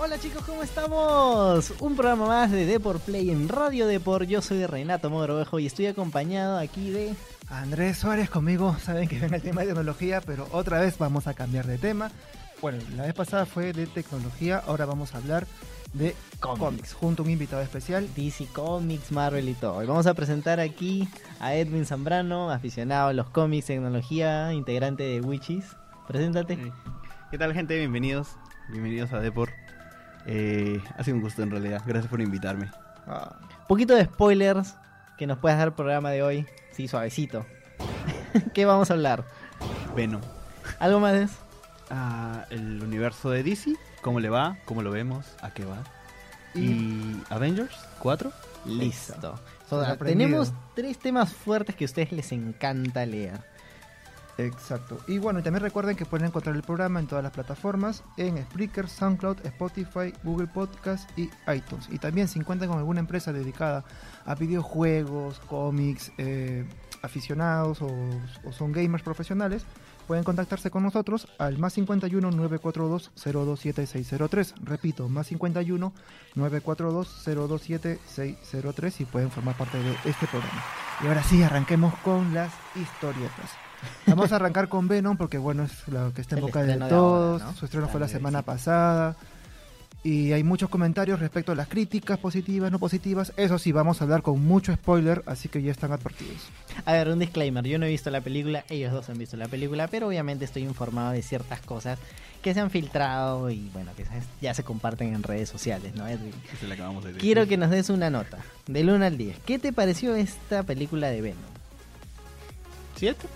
[0.00, 1.74] Hola chicos, ¿cómo estamos?
[1.80, 4.28] Un programa más de Deport Play en Radio Deport.
[4.28, 7.16] Yo soy Renato Mogrovejo y estoy acompañado aquí de...
[7.48, 11.34] Andrés Suárez conmigo, saben que ven el tema de tecnología, pero otra vez vamos a
[11.34, 12.12] cambiar de tema.
[12.62, 15.48] Bueno, la vez pasada fue de tecnología, ahora vamos a hablar
[15.92, 18.08] de cómics, junto a un invitado especial.
[18.14, 19.82] DC Comics, Marvel y todo.
[19.82, 21.08] Y vamos a presentar aquí
[21.40, 25.64] a Edwin Zambrano, aficionado a los cómics, tecnología, integrante de Witches.
[26.06, 26.56] Preséntate.
[27.32, 27.76] ¿Qué tal gente?
[27.76, 28.28] Bienvenidos,
[28.70, 29.67] bienvenidos a Deport.
[30.30, 32.70] Eh, ha sido un gusto en realidad, gracias por invitarme.
[33.06, 33.34] Ah.
[33.66, 34.74] Poquito de spoilers
[35.16, 37.46] que nos puedas dar el programa de hoy, sí, suavecito.
[38.54, 39.24] ¿Qué vamos a hablar?
[39.96, 40.20] Venom.
[40.78, 41.34] ¿Algo más de eso?
[41.88, 45.78] Ah, el universo de DC, cómo le va, cómo lo vemos, a qué va.
[46.54, 48.30] Y, Avengers 4.
[48.66, 49.40] Listo.
[49.70, 53.40] So, tenemos tres temas fuertes que a ustedes les encanta leer.
[54.38, 54.98] Exacto.
[55.08, 58.38] Y bueno, y también recuerden que pueden encontrar el programa en todas las plataformas, en
[58.44, 61.88] Spreaker, SoundCloud, Spotify, Google Podcast y iTunes.
[61.90, 63.84] Y también si cuentan con alguna empresa dedicada
[64.24, 66.64] a videojuegos, cómics, eh,
[67.02, 67.88] aficionados o,
[68.44, 69.64] o son gamers profesionales,
[70.06, 74.54] pueden contactarse con nosotros al más 51 942 027603.
[74.62, 75.92] Repito, más 51
[76.36, 80.62] 942 027603 y pueden formar parte de este programa.
[81.02, 83.67] Y ahora sí, arranquemos con las historietas.
[84.06, 86.76] Vamos a arrancar con Venom porque bueno, es lo que está en El boca de
[86.78, 87.40] de todos.
[87.42, 87.58] ahora, ¿no?
[87.58, 88.44] Su estreno fue la semana sí.
[88.46, 89.16] pasada.
[90.04, 93.32] Y hay muchos comentarios respecto a las críticas positivas, no positivas.
[93.36, 96.36] Eso sí, vamos a hablar con mucho spoiler, así que ya están advertidos.
[96.86, 97.64] A ver, un disclaimer.
[97.66, 100.62] Yo no he visto la película, ellos dos han visto la película, pero obviamente estoy
[100.62, 101.98] informado de ciertas cosas
[102.42, 106.06] que se han filtrado y bueno, que se- ya se comparten en redes sociales, ¿no,
[106.06, 106.32] Edwin?
[106.54, 107.20] Es la que vamos a decir.
[107.20, 109.36] Quiero que nos des una nota, del 1 al 10.
[109.40, 111.42] ¿Qué te pareció esta película de Venom?
[112.94, 113.26] ¿Siete?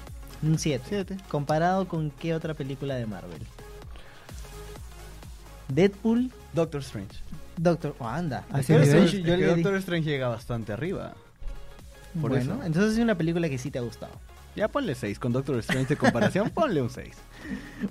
[0.42, 0.84] Un 7.
[0.88, 1.16] Siete.
[1.28, 3.40] ¿Comparado con qué otra película de Marvel?
[5.68, 7.16] Deadpool, Doctor Strange.
[7.56, 7.94] Doctor...
[7.98, 8.44] Oh, anda.
[8.50, 8.88] Así Doctor.
[8.88, 11.14] Strange, Es yo que le di- Doctor Strange llega bastante arriba.
[12.20, 12.64] por Bueno, eso.
[12.64, 14.12] entonces es una película que sí te ha gustado.
[14.54, 17.14] Ya ponle 6, con Doctor Strange de comparación, ponle un 6.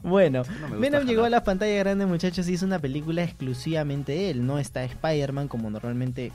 [0.03, 1.31] Bueno, No Venom llegó a jalar.
[1.41, 4.45] la pantalla grande, muchachos, y es una película exclusivamente de él.
[4.45, 6.31] No está Spider-Man como normalmente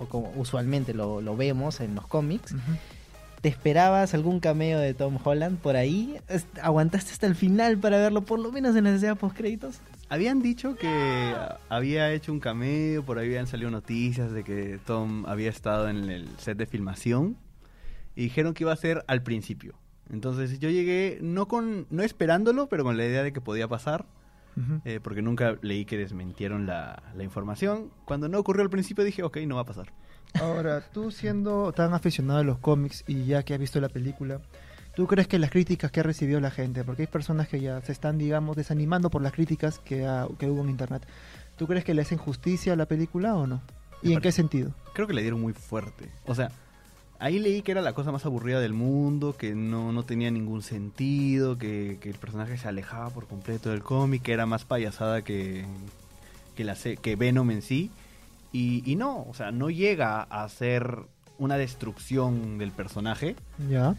[0.00, 2.54] o como usualmente lo, lo vemos en los cómics.
[3.40, 6.18] ¿Te esperabas algún cameo de Tom Holland por ahí?
[6.60, 9.80] ¿Aguantaste hasta el final para verlo, por lo menos en la escena post créditos?
[10.10, 11.34] Habían dicho que
[11.70, 16.10] había hecho un cameo, por ahí habían salido noticias de que Tom había estado en
[16.10, 17.38] el set de filmación
[18.14, 19.74] y dijeron que iba a ser al principio.
[20.10, 24.04] Entonces yo llegué no con no esperándolo, pero con la idea de que podía pasar,
[24.84, 27.90] eh, porque nunca leí que desmentieron la, la información.
[28.04, 29.90] Cuando no ocurrió al principio dije, ok, no va a pasar.
[30.34, 34.40] Ahora, tú siendo tan aficionado a los cómics y ya que has visto la película,
[34.94, 37.80] ¿tú crees que las críticas que ha recibido la gente, porque hay personas que ya
[37.82, 41.06] se están, digamos, desanimando por las críticas que, ha- que hubo en internet,
[41.56, 43.60] ¿tú crees que le hacen justicia a la película o no?
[44.02, 44.72] ¿Y Me en qué sentido?
[44.94, 46.08] Creo que le dieron muy fuerte.
[46.26, 46.50] O sea,
[47.18, 50.62] ahí leí que era la cosa más aburrida del mundo, que no, no tenía ningún
[50.62, 55.20] sentido, que, que el personaje se alejaba por completo del cómic, que era más payasada
[55.22, 55.66] que,
[56.54, 57.90] que, la, que Venom en sí.
[58.52, 61.06] Y, y no, o sea, no llega a ser
[61.38, 63.36] una destrucción del personaje.
[63.68, 63.94] Ya.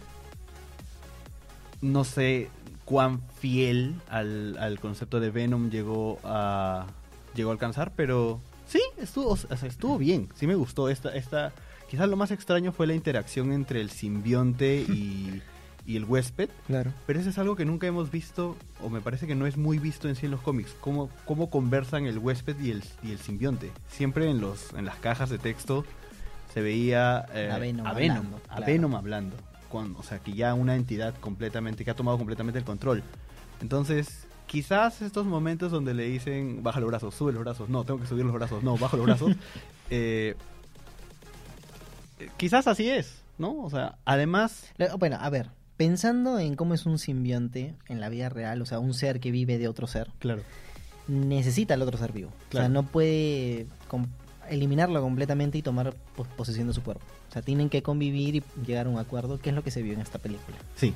[1.82, 2.50] No sé
[2.86, 6.86] cuán fiel al, al concepto de Venom llegó a,
[7.36, 10.90] llegó a alcanzar, pero sí, estuvo, o sea, estuvo bien, sí me gustó.
[10.90, 11.54] Esta, esta,
[11.90, 15.42] quizás lo más extraño fue la interacción entre el simbionte y,
[15.86, 16.92] y el huésped, Claro.
[17.08, 19.80] pero eso es algo que nunca hemos visto, o me parece que no es muy
[19.80, 23.18] visto en sí en los cómics, cómo, cómo conversan el huésped y el, y el
[23.20, 23.72] simbionte.
[23.90, 25.86] Siempre en, los, en las cajas de texto
[26.54, 28.66] se veía eh, A Venom a Venom, hablando, a claro.
[28.66, 29.36] Venom hablando.
[29.70, 33.04] Con, o sea, que ya una entidad completamente, que ha tomado completamente el control.
[33.62, 38.02] Entonces, quizás estos momentos donde le dicen, baja los brazos, sube los brazos, no, tengo
[38.02, 39.32] que subir los brazos, no, bajo los brazos,
[39.90, 40.36] eh,
[42.20, 43.62] eh, quizás así es, ¿no?
[43.64, 44.66] O sea, además,
[45.00, 45.50] Bueno, a ver,
[45.82, 49.32] pensando en cómo es un simbionte en la vida real, o sea, un ser que
[49.32, 50.44] vive de otro ser, claro,
[51.08, 52.30] necesita al otro ser vivo.
[52.30, 52.70] O sea, Claro.
[52.70, 54.06] no puede com-
[54.48, 57.04] eliminarlo completamente y tomar pos- posesión de su cuerpo.
[57.30, 59.82] O sea, tienen que convivir y llegar a un acuerdo, que es lo que se
[59.82, 60.56] vio en esta película.
[60.76, 60.94] sí.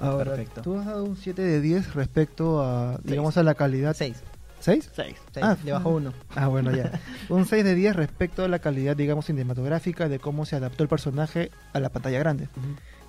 [0.00, 0.62] Ahora, Perfecto.
[0.62, 3.94] tú has dado un 7 de 10 respecto a, digamos, a la calidad.
[3.94, 4.22] 6.
[4.62, 4.90] ¿6?
[4.94, 5.16] Seis.
[5.40, 6.12] Ah, le bajó uno.
[6.36, 7.00] Ah, bueno, ya.
[7.28, 10.88] Un 6 de 10 respecto a la calidad, digamos, cinematográfica de cómo se adaptó el
[10.88, 12.48] personaje a la pantalla grande.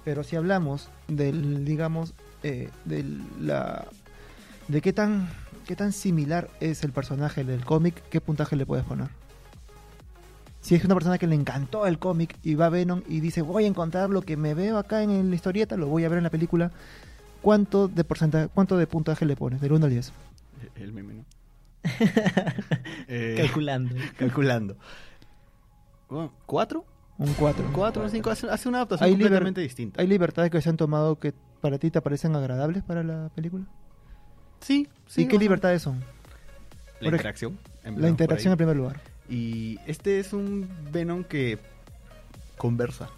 [0.04, 3.06] Pero si hablamos del, digamos, eh, de
[3.40, 3.86] la...
[4.68, 5.30] de qué tan,
[5.68, 9.10] qué tan similar es el personaje del cómic, ¿qué puntaje le puedes poner?
[10.62, 13.42] Si es una persona que le encantó el cómic y va a Venom y dice
[13.42, 16.18] voy a encontrar lo que me veo acá en la historieta, lo voy a ver
[16.18, 16.72] en la película,
[17.42, 19.60] ¿cuánto de porcentaje, cuánto de puntaje le pones?
[19.62, 20.14] Del 1 al 10.
[20.78, 21.26] El meme, ¿no?
[23.08, 23.96] Eh, Calculando.
[24.18, 24.78] calculando.
[26.10, 26.86] Bueno, ¿Cuatro?
[27.18, 27.70] Un 4.
[27.74, 28.32] ¿Cuatro o cinco?
[28.32, 30.02] Hace, hace una adaptación Hay, completamente liber- distinta.
[30.02, 33.66] ¿Hay libertades que se han tomado que para ti te parecen agradables para la película?
[34.62, 35.22] Sí, sí.
[35.24, 36.00] ¿Y qué libertades son?
[37.00, 37.60] La Por interacción.
[37.84, 39.00] La interacción en primer lugar.
[39.30, 41.60] Y este es un Venom que
[42.58, 43.10] conversa.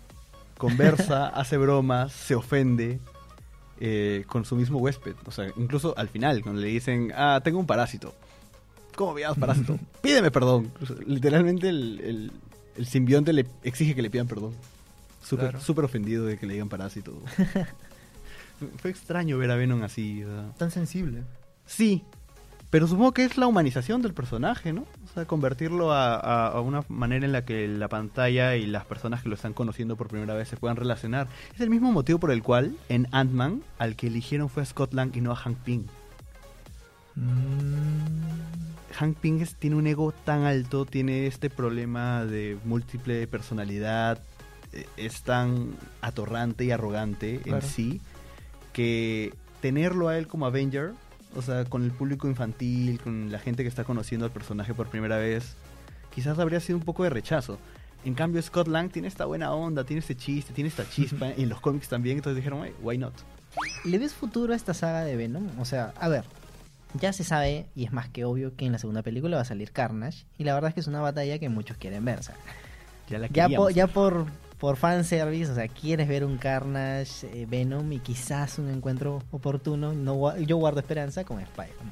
[0.57, 2.99] Conversa, hace bromas, se ofende
[3.79, 5.15] eh, con su mismo huésped.
[5.25, 8.13] O sea, incluso al final, cuando le dicen, ah, tengo un parásito.
[8.95, 9.77] ¿Cómo me llamas parásito?
[10.01, 10.71] Pídeme perdón.
[10.81, 12.31] O sea, literalmente el, el-
[12.77, 14.53] el simbionte le exige que le pidan perdón.
[15.23, 15.85] Súper Claro.
[15.85, 17.13] ofendido de que le digan parásito.
[18.81, 20.23] Fue extraño ver a Venom así.
[20.57, 21.23] Tan sensible.
[21.65, 22.03] Sí,
[22.69, 24.81] pero supongo que es la humanización del personaje, ¿no?
[24.81, 28.85] O sea, convertirlo a, a- a una manera en la que la pantalla y las
[28.85, 31.27] personas que lo están conociendo por primera vez se puedan relacionar.
[31.53, 34.93] Es el mismo motivo por el cual en Ant-Man al que eligieron fue a Scott
[34.93, 35.85] Lang y no a Hank Pym.
[37.15, 44.19] Mm, Hank es- tiene un ego tan alto, tiene este problema de múltiple personalidad,
[44.73, 45.71] eh, es tan
[46.01, 47.65] atorrante y arrogante Claro.
[47.65, 48.01] en sí,
[48.73, 50.93] que tenerlo a él como Avenger,
[51.35, 54.87] o sea, con el público infantil, con la gente que está conociendo al personaje por
[54.87, 55.55] primera vez,
[56.13, 57.59] quizás habría sido un poco de rechazo.
[58.05, 61.43] En cambio, Scott Lang tiene esta buena onda, tiene este chiste, tiene esta chispa, y
[61.43, 63.13] en los cómics también, entonces dijeron, "Hey, why not?
[63.83, 65.47] ¿Le ves futuro a esta saga de Venom?
[65.59, 66.23] O sea, a ver,
[66.99, 69.45] ya se sabe, y es más que obvio, que en la segunda película va a
[69.45, 72.19] salir Carnage, y la verdad es que es una batalla que muchos quieren ver.
[72.19, 72.35] O sea,
[73.09, 74.25] Ya la ya, po- ya por,
[74.57, 79.93] por fanservice, o sea, quieres ver un Carnage, eh, Venom y quizás un encuentro oportuno.
[79.93, 81.91] No, yo guardo esperanza con Spider-Man.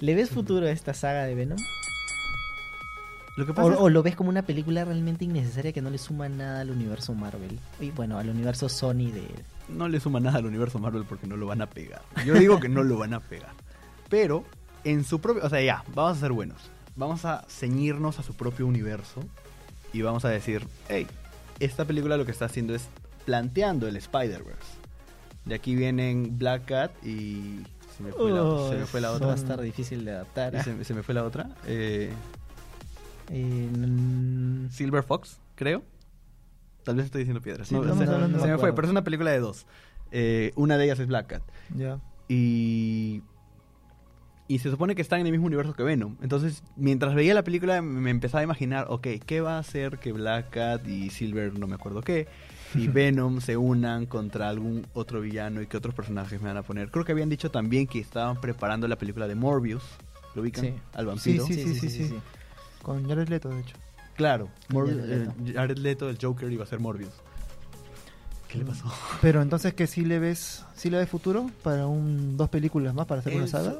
[0.00, 1.58] ¿Le ves futuro a esta saga de Venom?
[3.36, 5.98] Lo que O, es- o lo ves como una película realmente innecesaria que no le
[5.98, 7.58] suma nada al universo Marvel?
[7.80, 9.26] Y bueno, al universo Sony de...
[9.68, 12.00] no le suma nada al universo Marvel porque no lo van a pegar.
[12.24, 13.50] Yo digo que no lo van a pegar.
[14.08, 14.44] Pero
[14.84, 16.70] en su propio, o sea, ya, vamos a ser buenos.
[16.94, 19.20] Vamos a ceñirnos a su propio universo
[19.92, 21.06] y vamos a decir, hey,
[21.60, 22.88] esta película lo que está haciendo es
[23.24, 24.86] planteando el Spider-Verse.
[25.44, 27.62] De aquí vienen Black Cat y
[27.96, 29.26] se me fue, Oh, la, se me fue la otra.
[29.28, 30.54] Va a estar difícil de adaptar.
[30.54, 31.50] Y se, se me fue la otra.
[31.66, 32.12] Eh,
[33.30, 33.68] Eh,
[34.70, 35.82] Silver Fox, creo.
[36.84, 37.66] Tal vez estoy diciendo piedras.
[37.68, 38.04] Sí, No, estamos
[38.42, 39.66] se, me fue, pero es una película de dos.
[40.12, 41.42] Eh, una de ellas es Black Cat.
[41.76, 41.98] Ya.
[42.28, 43.22] Y.
[44.48, 46.16] Y se supone que están en el mismo universo que Venom.
[46.22, 50.12] Entonces, mientras veía la película, me empezaba a imaginar, ok, ¿qué va a hacer que
[50.12, 52.28] Black Cat y Silver, no me acuerdo qué,
[52.74, 56.62] y Venom se unan contra algún otro villano y qué otros personajes me van a
[56.62, 56.92] poner?
[56.92, 59.82] Creo que habían dicho también que estaban preparando la película de Morbius.
[60.36, 60.64] ¿Lo ubican?
[60.64, 60.74] Sí.
[60.94, 61.44] Al vampiro.
[61.44, 62.14] Sí, sí, sí, sí.
[62.82, 63.74] Con Jared Leto, de hecho.
[64.14, 65.32] Claro, Morbius, Jared Leto.
[65.44, 67.10] eh, Jared Leto, el Joker, iba a ser Morbius.
[68.48, 68.84] ¿Qué le pasó?
[69.20, 73.06] Pero entonces que sí le ves, sí le ves futuro para un dos películas más
[73.06, 73.74] para hacer una Es- saga.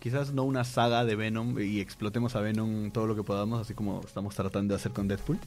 [0.00, 3.74] Quizás no una saga de Venom y explotemos a Venom todo lo que podamos, así
[3.74, 5.38] como estamos tratando de hacer con Deadpool.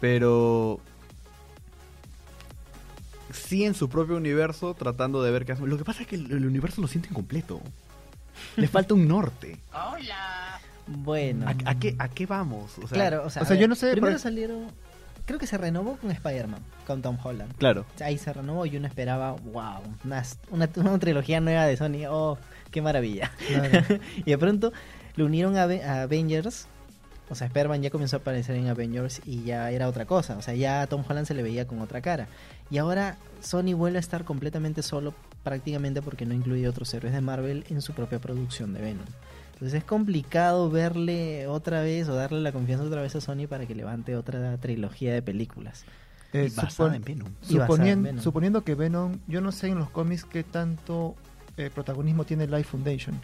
[0.00, 0.80] Pero
[3.32, 5.68] sí en su propio universo, tratando de ver qué hacen.
[5.68, 7.60] Lo que pasa es que el, el universo lo siente incompleto.
[8.56, 9.58] Le falta un norte.
[10.86, 11.46] Bueno.
[11.48, 12.76] ¿A, a qué, ¿A qué vamos?
[12.78, 14.66] O sea, claro, o sea, o sea, ver, yo no sé, Primero por- salieron.
[15.26, 17.54] Creo que se renovó con Spider-Man, con Tom Holland.
[17.56, 17.84] Claro.
[18.04, 22.06] Ahí se renovó y uno esperaba, wow, una, una, una trilogía nueva de Sony.
[22.08, 22.36] Oh,
[22.70, 23.30] qué maravilla.
[23.48, 23.84] Claro.
[24.16, 24.72] y de pronto
[25.16, 26.66] lo unieron a, Ave- a Avengers.
[27.28, 30.36] O sea, Spider-Man ya comenzó a aparecer en Avengers y ya era otra cosa.
[30.36, 32.26] O sea, ya a Tom Holland se le veía con otra cara.
[32.70, 37.20] Y ahora Sony vuelve a estar completamente solo prácticamente porque no incluye otros héroes de
[37.20, 39.06] Marvel en su propia producción de Venom.
[39.52, 43.64] Entonces es complicado verle otra vez o darle la confianza otra vez a Sony para
[43.66, 45.84] que levante otra trilogía de películas.
[46.32, 47.28] Eh, Y basada supon- en Venom.
[47.28, 48.22] Y basada en suponiendo, Venom.
[48.24, 51.14] suponiendo que Venom, yo no sé en los cómics qué tanto
[51.60, 53.20] eh, protagonismo tiene Life Foundation.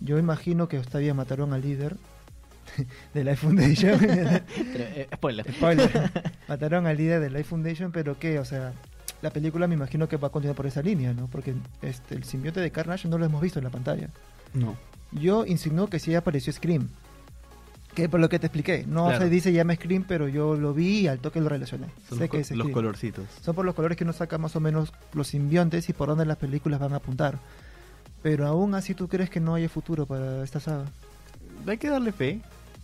[0.00, 1.96] Yo imagino que bien, mataron al líder
[3.14, 3.98] de Life Foundation.
[3.98, 5.52] Pero, eh, spoiler.
[5.52, 6.10] Spoiler.
[6.48, 8.72] mataron al líder de Life Foundation, pero qué, o sea,
[9.22, 11.28] la película me imagino que va a continuar por esa línea, ¿no?
[11.28, 14.10] Porque este, el simbionte de Carnage no lo hemos visto en la pantalla.
[14.52, 14.76] No.
[15.12, 16.88] Yo insinuo que sí apareció Scream.
[17.94, 19.20] Que por lo que te expliqué, no Claro.
[19.24, 21.86] se dice llama Scream, pero yo lo vi y al toque lo relacioné.
[22.08, 23.26] Son sé los, que es los colorcitos.
[23.40, 26.26] Son por los colores que uno saca más o menos los simbiontes y por dónde
[26.26, 27.38] las películas van a apuntar.
[28.22, 30.86] Pero aún así tú crees que no haya futuro para esta saga.
[31.66, 32.40] Hay que darle fe.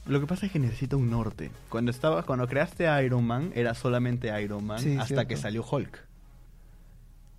[0.06, 1.50] Lo que pasa es que necesita un norte.
[1.68, 5.28] Cuando estaba, cuando creaste Iron Man, era solamente Iron Man Sí, hasta cierto.
[5.28, 5.98] que salió Hulk.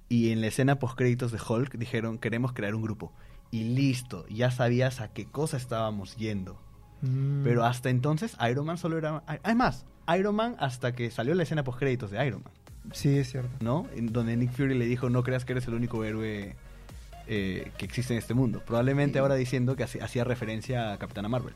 [0.10, 3.14] Y en la escena post créditos de Hulk dijeron queremos crear un grupo.
[3.50, 6.60] Y listo, ya sabías a qué cosa estábamos yendo.
[7.02, 7.44] Mm.
[7.44, 9.24] Pero hasta entonces Iron Man solo era.
[9.44, 9.86] Además,
[10.18, 12.54] Iron Man hasta que salió la escena post créditos de Iron Man,
[12.94, 13.50] Sí, es cierto.
[13.64, 13.88] ¿no?
[13.96, 16.56] En donde Nick Fury le dijo no creas que eres el único héroe
[17.28, 18.62] eh, que existe en este mundo.
[18.66, 21.54] Probablemente ahora diciendo que hacía- hacía referencia a Capitana Marvel.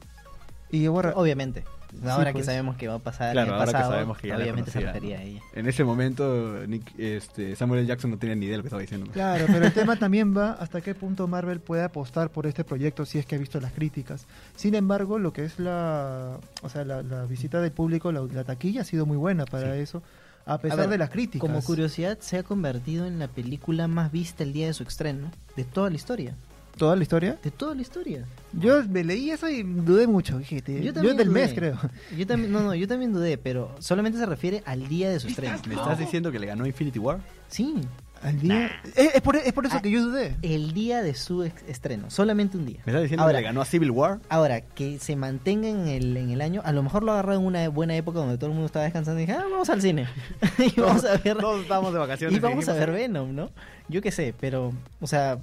[0.71, 1.63] Y ahora, Obviamente.
[2.03, 2.47] Ahora que pues.
[2.47, 4.79] sabemos que va a pasar Claro, el ahora que pasado, sabemos que ya obviamente se
[4.79, 5.21] conocía, refería ¿no?
[5.21, 5.41] a ella.
[5.53, 7.87] En ese momento, Nick, este, Samuel L.
[7.87, 9.09] Jackson no tenía ni idea de lo que estaba diciendo.
[9.13, 13.05] Claro, pero el tema también va hasta qué punto Marvel puede apostar por este proyecto
[13.05, 14.25] si es que ha visto las críticas.
[14.57, 18.43] Sin embargo, lo que es la, o sea, la, la visita del público, la, la
[18.43, 19.79] taquilla ha sido muy buena para Sí.
[19.79, 20.03] eso,
[20.45, 21.47] a pesar ver, de las críticas.
[21.47, 25.31] Como curiosidad, se ha convertido en la película más vista el día de su estreno
[25.55, 26.35] de toda la historia.
[26.77, 27.37] ¿Toda la historia?
[27.43, 28.25] De toda la historia.
[28.53, 30.37] Yo me leí eso y dudé mucho.
[30.39, 31.39] Dije, te- Yo yo, también del dudé.
[31.41, 31.77] mes, creo.
[32.17, 35.27] Yo también, no, no, yo también dudé, pero solamente se refiere al día de su
[35.27, 35.57] estreno.
[35.67, 37.19] ¿Me estás diciendo que le ganó Infinity War?
[37.49, 37.75] Sí,
[38.21, 38.71] Al día.
[38.95, 39.81] Es, es por, es por eso Ah.
[39.81, 40.35] que yo dudé.
[40.41, 42.77] el día de su estreno, solamente un día.
[42.85, 44.19] ¿Me estás diciendo Ahora, que le ganó a Civil War?
[44.29, 47.41] Ahora, que se mantenga en el, en el año, a lo mejor lo agarró en
[47.45, 50.07] una buena época donde todo el mundo estaba descansando y dije, ah, vamos al cine.
[50.75, 52.35] y vamos a ver, Todos estábamos de vacaciones.
[52.37, 53.51] y vamos a ver Venom, ¿no?
[53.89, 55.37] Yo qué sé, pero, o sea,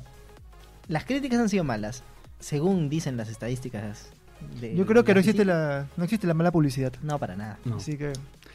[0.92, 2.02] las críticas han sido malas,
[2.38, 4.11] según dicen las estadísticas.
[4.61, 6.92] De, Yo creo que no existe la, no existe la mala publicidad.
[7.02, 7.58] No, para nada.
[7.64, 7.76] No.
[7.76, 8.12] Así que.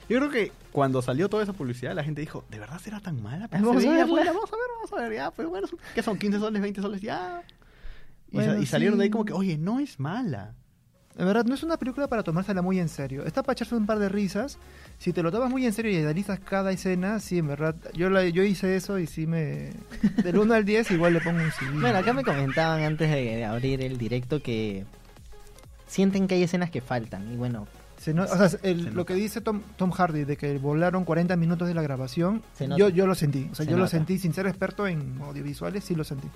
[0.10, 3.22] Yo creo que cuando salió toda esa publicidad, la gente dijo, ¿de verdad será tan
[3.22, 3.48] mala?
[3.48, 4.06] Pero Vamos a verla.
[4.06, 6.18] buena, vamos a ver, vamos a ver, ya, pues bueno, ¿qué son?
[6.20, 7.02] ¿15 soles, 20 soles?
[7.02, 7.42] Ya.
[8.32, 10.54] Y, Bueno, sa- y salieron de ahí como que, oye, no es mala.
[11.18, 13.26] De verdad, no es una película para tomársela muy en serio.
[13.26, 14.60] Está para echarse un par de risas.
[15.00, 17.76] Si te lo tomas muy en serio y analizas cada escena, sí, en verdad.
[17.94, 19.72] Yo, la, yo hice eso y sí me.
[20.24, 21.72] Del 1 al 10, igual le pongo un CD.
[21.80, 24.86] Bueno, acá me comentaban antes de abrir el directo que
[25.88, 27.32] sienten que hay escenas que faltan.
[27.34, 30.38] Y bueno, Se no- o sea, el- Se lo que dice Tom, Tom Hardy de
[30.38, 32.44] que volaron 40 minutos de la grabación,
[32.78, 33.48] yo, yo lo sentí.
[33.52, 36.28] O sea, Se yo lo sentí sin ser experto en audiovisuales, sí lo sentí.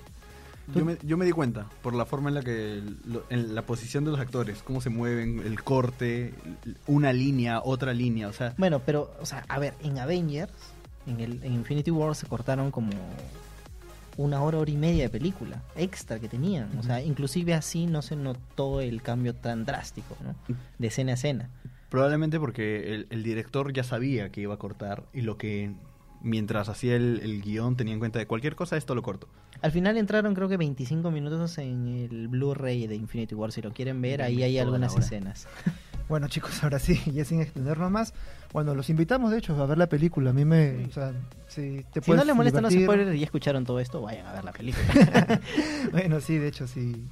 [0.74, 3.62] Yo me, yo me di cuenta por la forma en la que, lo- en la
[3.62, 6.34] posición de los actores, cómo se mueven, el corte,
[6.86, 10.52] una línea, otra línea, o sea, Bueno, pero, o sea, a ver, en Avengers,
[11.06, 12.90] en, el, en Infinity War se cortaron como
[14.16, 16.68] una hora, hora y media de película extra que tenían.
[16.78, 20.34] O sea, inclusive así no se notó el cambio tan drástico, ¿no?
[20.78, 21.48] De escena a escena.
[21.88, 25.72] probablemente porque el, el director ya sabía que iba a cortar y lo que
[26.20, 29.28] mientras hacía el, el guion tenía en cuenta de cualquier cosa, esto lo corto.
[29.62, 33.52] Al final entraron creo que 25 minutos en el Blu-ray de Infinity War.
[33.52, 35.48] Si lo quieren ver, ahí hay algunas escenas.
[36.08, 38.12] Bueno, chicos, ahora sí, ya sin extendernos más.
[38.52, 40.28] Bueno, los invitamos, de hecho, a ver la película.
[40.28, 40.84] A mí me.
[40.84, 41.14] O sea,
[41.48, 44.32] si te Si no les molestan los spoilers y ya escucharon todo esto, vayan a
[44.34, 45.40] ver la película.
[45.92, 47.08] bueno, sí, de hecho, sí.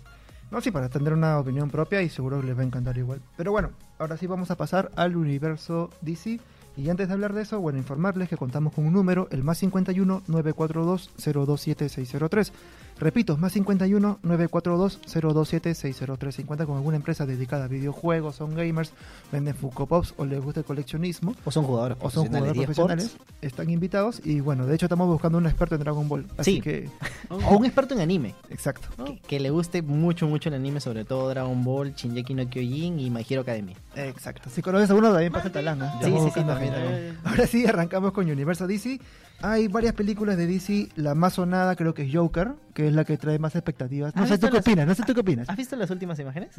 [0.50, 3.22] No, sí, para tener una opinión propia y seguro les va a encantar igual.
[3.38, 6.38] Pero bueno, ahora sí vamos a pasar al universo DC.
[6.76, 9.58] Y antes de hablar de eso, bueno, informarles que contamos con un número, el más
[9.58, 12.52] 51 942 027 603.
[12.98, 16.34] Repito, más 51 942 027 603.
[16.34, 18.92] Si cuentan con alguna empresa dedicada a videojuegos, son gamers,
[19.32, 22.76] venden Funko Pops o les gusta el coleccionismo, o son jugadores o son profesionales jugadores
[22.76, 24.20] profesionales, están invitados.
[24.24, 26.26] Y bueno, de hecho estamos buscando un experto en Dragon Ball.
[26.36, 26.60] Así Sí.
[26.60, 26.88] que,
[27.30, 28.34] O un experto en anime.
[28.50, 28.88] exacto.
[29.04, 33.00] Que, que le guste mucho, mucho el anime, sobre todo Dragon Ball, Shinjeki no Kyojin
[33.00, 33.76] y My Hero Academia.
[33.96, 34.50] Exacto.
[34.50, 35.80] Si conoces a uno, también pasa talán.
[35.82, 35.86] ¿eh?
[36.00, 37.18] Sí, Estamos sí, sí, también.
[37.24, 39.00] Ahora sí, arrancamos con Universo DC.
[39.42, 40.88] Hay varias películas de DC.
[40.96, 44.14] La más sonada creo que es Joker, que es la que trae más expectativas.
[44.14, 45.48] No ¿Has sé tú qué las- opinas, no sé tú qué opinas.
[45.48, 46.50] ¿Has visto las últimas imágenes?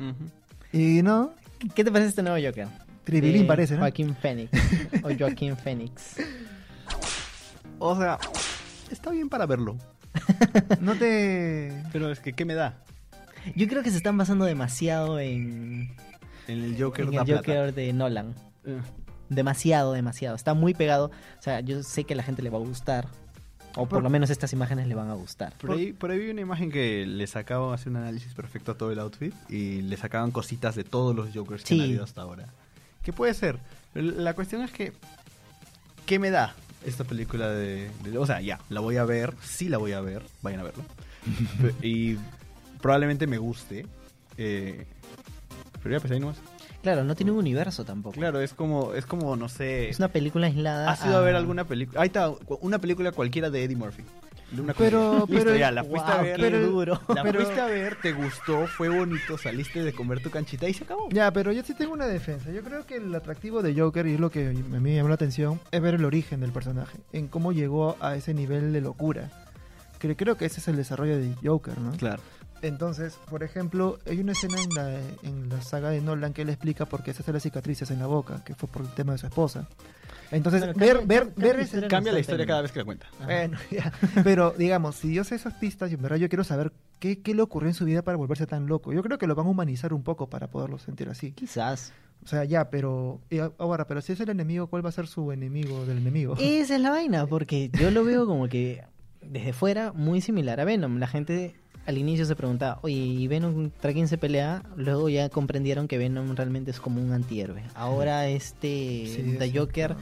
[0.73, 1.33] Y no,
[1.75, 2.67] ¿Qué te parece este nuevo Joker?
[3.03, 3.81] Tribilín parece, ¿no?
[3.81, 4.51] Joaquín Phoenix.
[5.03, 6.15] o Joaquín Phoenix.
[7.79, 8.17] O sea,
[8.91, 9.77] está bien para verlo,
[10.81, 11.83] No te...
[11.91, 12.77] pero es que ¿qué me da?
[13.55, 15.89] Yo creo que se están basando demasiado en,
[16.47, 17.35] En el Joker en el.
[17.37, 18.35] Joker de Nolan.
[18.65, 18.77] Eh,
[19.35, 20.35] Demasiado, demasiado.
[20.35, 21.05] Está muy pegado.
[21.39, 23.07] O sea, yo sé que a la gente le va a gustar.
[23.71, 25.53] O por Por- lo menos estas imágenes le van a gustar.
[25.57, 28.77] Por ahí, por ahí vi una imagen que le sacaban hace un análisis perfecto a
[28.77, 32.21] todo el outfit y le sacaban cositas de todos los Jokers que han habido hasta
[32.21, 32.47] ahora.
[33.01, 33.57] ¿Qué puede ser?
[33.93, 34.91] La cuestión es que
[36.05, 36.53] ¿qué me da
[36.85, 40.01] esta película de, de- o sea, ya, la voy a ver, sí la voy a
[40.01, 40.83] ver, vayan a verlo.
[41.81, 42.17] Y
[42.81, 43.85] probablemente me guste.
[44.37, 44.85] eh,
[45.81, 46.37] pero ya pues ahí nomás.
[46.81, 48.15] Claro, no tiene un universo tampoco.
[48.15, 50.89] Claro, es como es como no sé, Es una película aislada.
[50.91, 52.01] ¿Has ido a ver a- alguna película?
[52.01, 54.03] Ahí está, una película cualquiera de Eddie Murphy.
[54.51, 55.25] De una Pero-.
[55.29, 56.35] Listo, pero- ya, la fuiste a Guau, ver.
[56.35, 57.01] qué pero- duro.
[57.15, 60.73] La Pero- fuiste a ver, te gustó, fue bonito, saliste de comer tu canchita y
[60.73, 61.07] se acabó.
[61.09, 62.51] Ya, pero yo sí tengo una defensa.
[62.51, 65.07] Yo creo que el atractivo de Joker, y es lo que a mí me llamó
[65.07, 68.81] la atención, es ver el origen del personaje, en cómo llegó a ese nivel de
[68.81, 69.29] locura.
[69.99, 71.91] Que creo que ese es el desarrollo de Joker, ¿no?
[71.91, 72.21] Claro.
[72.61, 76.49] Entonces, por ejemplo, hay una escena en la, en la saga de Nolan que él
[76.49, 79.13] explica por qué se hace las cicatrices en la boca, que fue por el tema
[79.13, 79.67] de su esposa.
[80.31, 81.63] Entonces, Bueno, ver, cambia- ver, cambia ver la ese...
[81.65, 83.07] historia Cambia la historia cada vez que la cuenta.
[83.17, 83.25] Ajá.
[83.25, 83.91] Bueno, ya.
[84.23, 87.33] Pero, digamos, si yo sé esas pistas, y en verdad yo quiero saber qué, qué
[87.35, 88.93] le ocurrió en su vida para volverse tan loco.
[88.93, 91.31] Yo creo que lo van a humanizar un poco para poderlo sentir así.
[91.33, 91.91] Quizás.
[92.23, 93.19] O sea, ya, pero...
[93.57, 96.35] ahora, pero si es el enemigo, ¿cuál va a ser su enemigo del enemigo?
[96.39, 98.83] Esa es la vaina, porque yo lo veo como que
[99.21, 100.97] desde fuera muy similar a Venom.
[100.99, 104.63] La gente al inicio se preguntaba, oye, ¿y Venom contra quién se pelea?
[104.77, 107.63] Luego ya comprendieron que Venom realmente es como un antihéroe.
[107.75, 109.95] Ahora este Sí, The Joker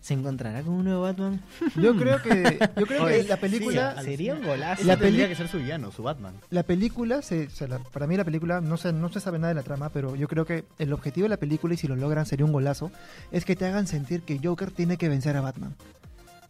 [0.00, 1.40] se encontrará con un nuevo Batman.
[1.76, 4.84] Yo creo que, yo creo que la película, sí, Sería un golazo.
[4.84, 6.34] La tendría que ser su villano, su Batman.
[6.50, 9.38] la película, se, o sea, la- para mí la película, no se, no se sabe
[9.38, 11.88] nada de la trama, pero yo creo que el objetivo de la película, y si
[11.88, 12.90] lo logran sería un golazo,
[13.32, 15.74] es que te hagan sentir que Joker tiene que vencer a Batman.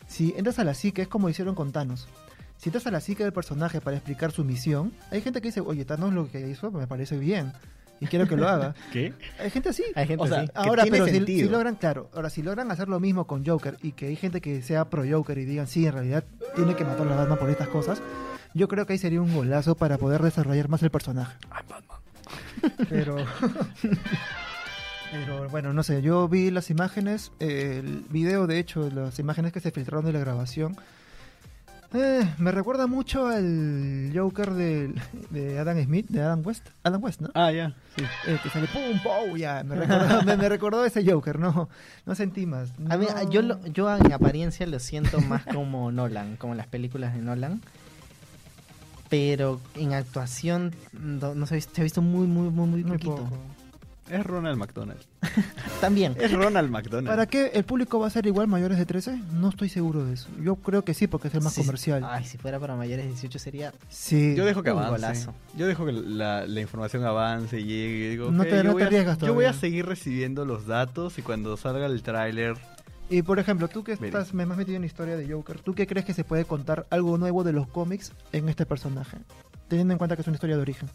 [0.08, 2.08] Si entras a la psique, es como hicieron con Thanos.
[2.56, 5.60] Si entras a la psique del personaje para explicar su misión, hay gente que dice,
[5.60, 7.52] oye, Thanos lo que hizo me parece bien,
[8.00, 8.74] y quiero que lo haga.
[8.92, 9.12] ¿Qué?
[9.38, 9.84] Hay gente así.
[9.94, 10.48] Hay gente O sea, así.
[10.48, 13.44] que Ahora, tiene pero si, si logran, claro, ahora si logran hacer lo mismo con
[13.44, 16.74] Joker y que hay gente que sea pro Joker y digan, sí, en realidad tiene
[16.74, 18.02] que matar a Batman por estas cosas,
[18.54, 21.36] yo creo que ahí sería un golazo para poder desarrollar más el personaje.
[22.88, 23.16] Pero,
[25.12, 29.52] pero bueno, no sé, yo vi las imágenes, eh, el video de hecho, las imágenes
[29.52, 30.74] que se filtraron de la grabación.
[31.94, 36.68] Eh, me recuerda mucho al Joker de Adam Smith, de Adam West.
[36.82, 37.30] Adam West, ¿no?
[37.34, 37.74] Ah, ya.
[37.96, 38.04] Sí.
[38.26, 41.68] Eh, que sale pum, pum, ya, me recordó, me, me recordó ese Joker, no,
[42.04, 42.70] no sentí más.
[42.90, 47.14] A mí, yo, lo- yo en apariencia lo siento más como Nolan, como las películas
[47.14, 47.60] de Nolan.
[49.10, 52.82] Pero en actuación, no, no se, ha visto, se ha visto muy, muy, muy, muy
[52.84, 53.14] Muy poquito.
[53.16, 53.38] poco.
[54.10, 55.00] Es Ronald McDonald.
[55.80, 56.14] También.
[56.20, 57.08] Es Ronald McDonald.
[57.08, 59.18] ¿Para qué el público va a ser igual mayores de 13?
[59.32, 60.28] No estoy seguro de eso.
[60.42, 62.02] Yo creo que sí, porque es el más Sí, comercial.
[62.06, 63.72] Ay, si fuera para mayores de 18 sería...
[63.88, 64.34] Sí.
[64.36, 64.90] Yo dejo que Un avance.
[65.06, 65.34] golazo.
[65.56, 68.10] Yo dejo que la, la información avance y llegue.
[68.10, 69.60] digo, No te- yo no voy te a- arriesgas Yo voy a todavía.
[69.60, 72.56] seguir recibiendo los datos y cuando salga el tráiler...
[73.10, 75.74] Y por ejemplo, tú que estás me- más metido en la historia de Joker, ¿tú
[75.74, 79.18] qué crees que se puede contar algo nuevo de los cómics en este personaje?
[79.68, 80.88] Teniendo en cuenta que es una historia de origen.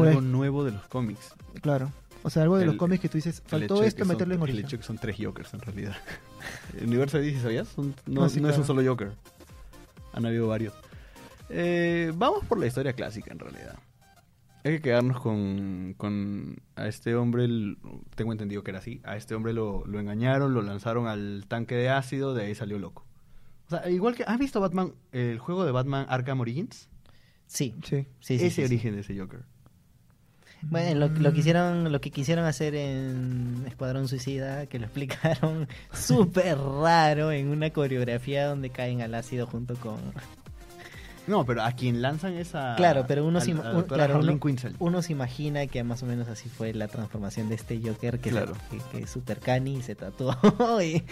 [0.00, 1.34] Algo es- nuevo de los cómics.
[1.60, 1.90] Claro.
[2.22, 4.34] O sea, algo de El- los cómics que tú dices, El faltó hecho esto meterlo
[4.34, 4.64] en El origen.
[4.64, 5.94] hecho de que son tres Jokers en realidad.
[6.78, 7.68] El universo de DC, ¿sabías?
[7.68, 9.12] Son- no Ah, sí, no es un solo Joker.
[10.12, 10.72] Han habido varios.
[11.50, 13.76] Eh, vamos por la historia clásica en realidad.
[14.64, 17.76] Hay que quedarnos con, con a este hombre, el-
[18.14, 21.74] tengo entendido que era así, a este hombre lo, lo engañaron, lo lanzaron al tanque
[21.74, 23.04] de ácido, de ahí salió loco.
[23.66, 26.88] O sea, igual que, ¿has visto Batman, el juego de Batman Arkham Origins?
[27.46, 28.06] Sí, Sí.
[28.20, 28.34] sí.
[28.36, 28.64] Ese sí, sí.
[28.64, 29.44] origen de ese Joker.
[30.70, 35.68] Bueno, lo, lo que hicieron, lo que quisieron hacer en Escuadrón Suicida, que lo explicaron
[35.92, 39.96] súper raro en una coreografía donde caen al ácido junto con...
[41.26, 42.74] No, pero a quien lanzan esa...
[42.76, 44.20] Claro, pero uno al- se un- claro,
[44.78, 48.28] uno- se imagina que más o menos así fue la transformación de este Joker que,
[48.28, 48.52] se- Claro.
[48.70, 50.36] que, que es super cani y se tatuó
[50.82, 51.02] y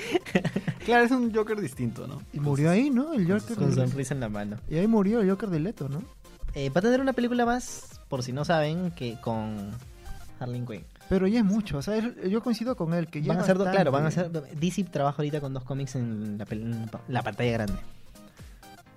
[0.84, 2.20] Claro, es un Joker distinto, ¿no?
[2.34, 3.14] Y murió ahí, ¿no?
[3.14, 3.56] El Joker.
[3.56, 4.58] con sonrisa en la mano.
[4.68, 6.02] Y ahí murió el Joker de Leto, ¿no?
[6.54, 9.70] Eh, va a tener una película más, por si no saben, que con
[10.38, 10.84] Harleen Quinn.
[11.08, 11.98] Pero ya es mucho, o sea,
[12.28, 14.40] yo coincido con él que ya Van a ser, do- claro, van a bastante.
[14.50, 14.58] ser.
[14.60, 17.72] DC trabaja ahorita con dos cómics en la, pel- en la pantalla grande.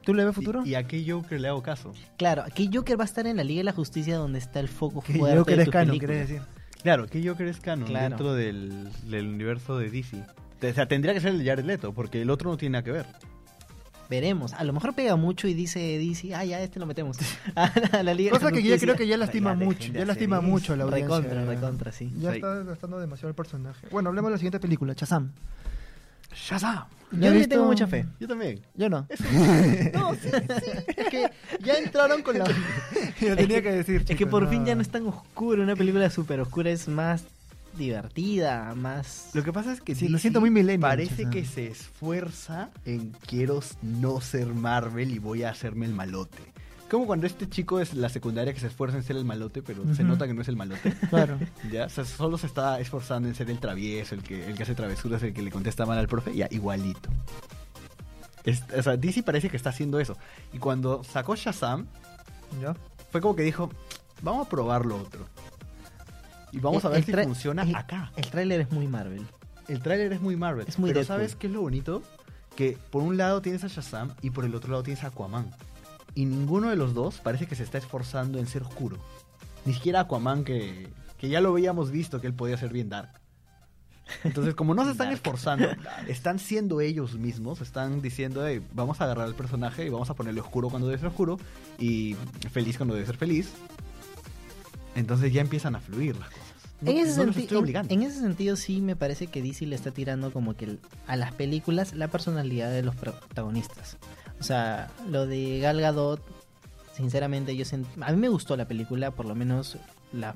[0.03, 0.63] ¿Tú le ves futuro?
[0.65, 1.93] ¿Y, y a qué Joker le hago caso?
[2.17, 4.67] Claro, aquí Joker va a estar en la Liga de la Justicia donde está el
[4.67, 6.41] foco que fuerte Joker de es canon, querés decir.
[6.83, 8.09] Claro, ¿qué Joker es canon Claro.
[8.09, 10.17] dentro del, del universo de DC?
[10.61, 12.91] O sea, tendría que ser el Jared Leto, porque el otro no tiene nada que
[12.91, 13.05] ver.
[14.09, 14.53] Veremos.
[14.53, 17.17] A lo mejor pega mucho y dice DC, ah, ya este lo metemos.
[17.55, 20.41] a la Liga de Cosa que yo creo que ya lastima Ya mucho, ya lastima
[20.41, 21.17] mucho la audiencia.
[21.17, 22.11] Recontra, recontra, sí.
[22.19, 22.35] Ya Sí.
[22.37, 23.87] está gastando demasiado el personaje.
[23.91, 25.31] Bueno, hablemos de la siguiente película, Shazam.
[26.35, 26.85] ¡Shazam!
[27.11, 28.05] Yo ¿Ya le tengo mucha fe.
[28.19, 28.59] Yo también.
[28.75, 29.07] Yo no.
[29.93, 31.31] No, sí, sí, es que
[31.63, 32.45] ya entraron con la...
[33.21, 34.01] Yo tenía que decir.
[34.01, 36.87] Es que chicos, por fin ya no es tan oscuro, una película súper oscura es
[36.87, 37.23] más
[37.77, 39.29] divertida, más...
[39.33, 43.11] Lo que pasa es que Sí, lo siento muy millennial, Parece que se esfuerza en
[43.27, 46.53] quiero no ser Marvel y voy a hacerme el malote.
[46.89, 49.83] Como cuando este chico es la secundaria que se esfuerza en ser el malote, pero
[49.95, 50.93] se nota que no es el malote.
[51.09, 51.39] Claro.
[51.71, 54.63] Ya, o sea, solo se está esforzando en ser el travieso, el que, el que
[54.63, 57.09] hace travesuras, el que le contesta mal al profe, ya, igualito.
[58.43, 60.15] Es- o sea, DC parece que está haciendo eso.
[60.53, 61.87] Y cuando sacó Shazam,
[62.61, 62.75] ¿Ya?
[63.11, 63.71] fue como que dijo,
[64.21, 65.25] vamos a probar lo otro.
[66.55, 68.11] Y vamos a ver si funciona el- acá.
[68.15, 69.25] El tráiler es muy Marvel.
[69.67, 70.65] El tráiler es muy Marvel.
[70.67, 71.17] Es muy pero Deadpool.
[71.17, 72.01] ¿sabes qué es lo bonito?
[72.55, 75.51] Que por un lado tienes a Shazam y por el otro lado tienes a Aquaman.
[76.13, 78.97] Y ninguno de los dos parece que se está esforzando en ser oscuro.
[79.65, 80.87] Ni siquiera Aquaman que,
[81.17, 83.09] que ya lo habíamos visto que él podía ser bien dark.
[84.23, 85.67] Entonces, como no se están esforzando,
[86.07, 90.13] están siendo ellos mismos, están diciendo, "Hey, vamos a agarrar al personaje y vamos a
[90.13, 91.37] ponerle oscuro cuando debe ser oscuro
[91.79, 92.15] y
[92.51, 93.51] feliz cuando debe ser feliz.
[94.95, 96.45] Entonces ya empiezan a fluir las cosas.
[96.81, 97.23] No- en, ese no
[97.93, 100.77] en- ese sentido sí me parece que DC le está tirando como que
[101.07, 103.97] a las películas la personalidad de los protagonistas.
[104.39, 106.21] O sea, lo de Gal Gadot,
[106.95, 109.77] sinceramente yo sent- a mí me gustó la película, por lo menos
[110.13, 110.35] la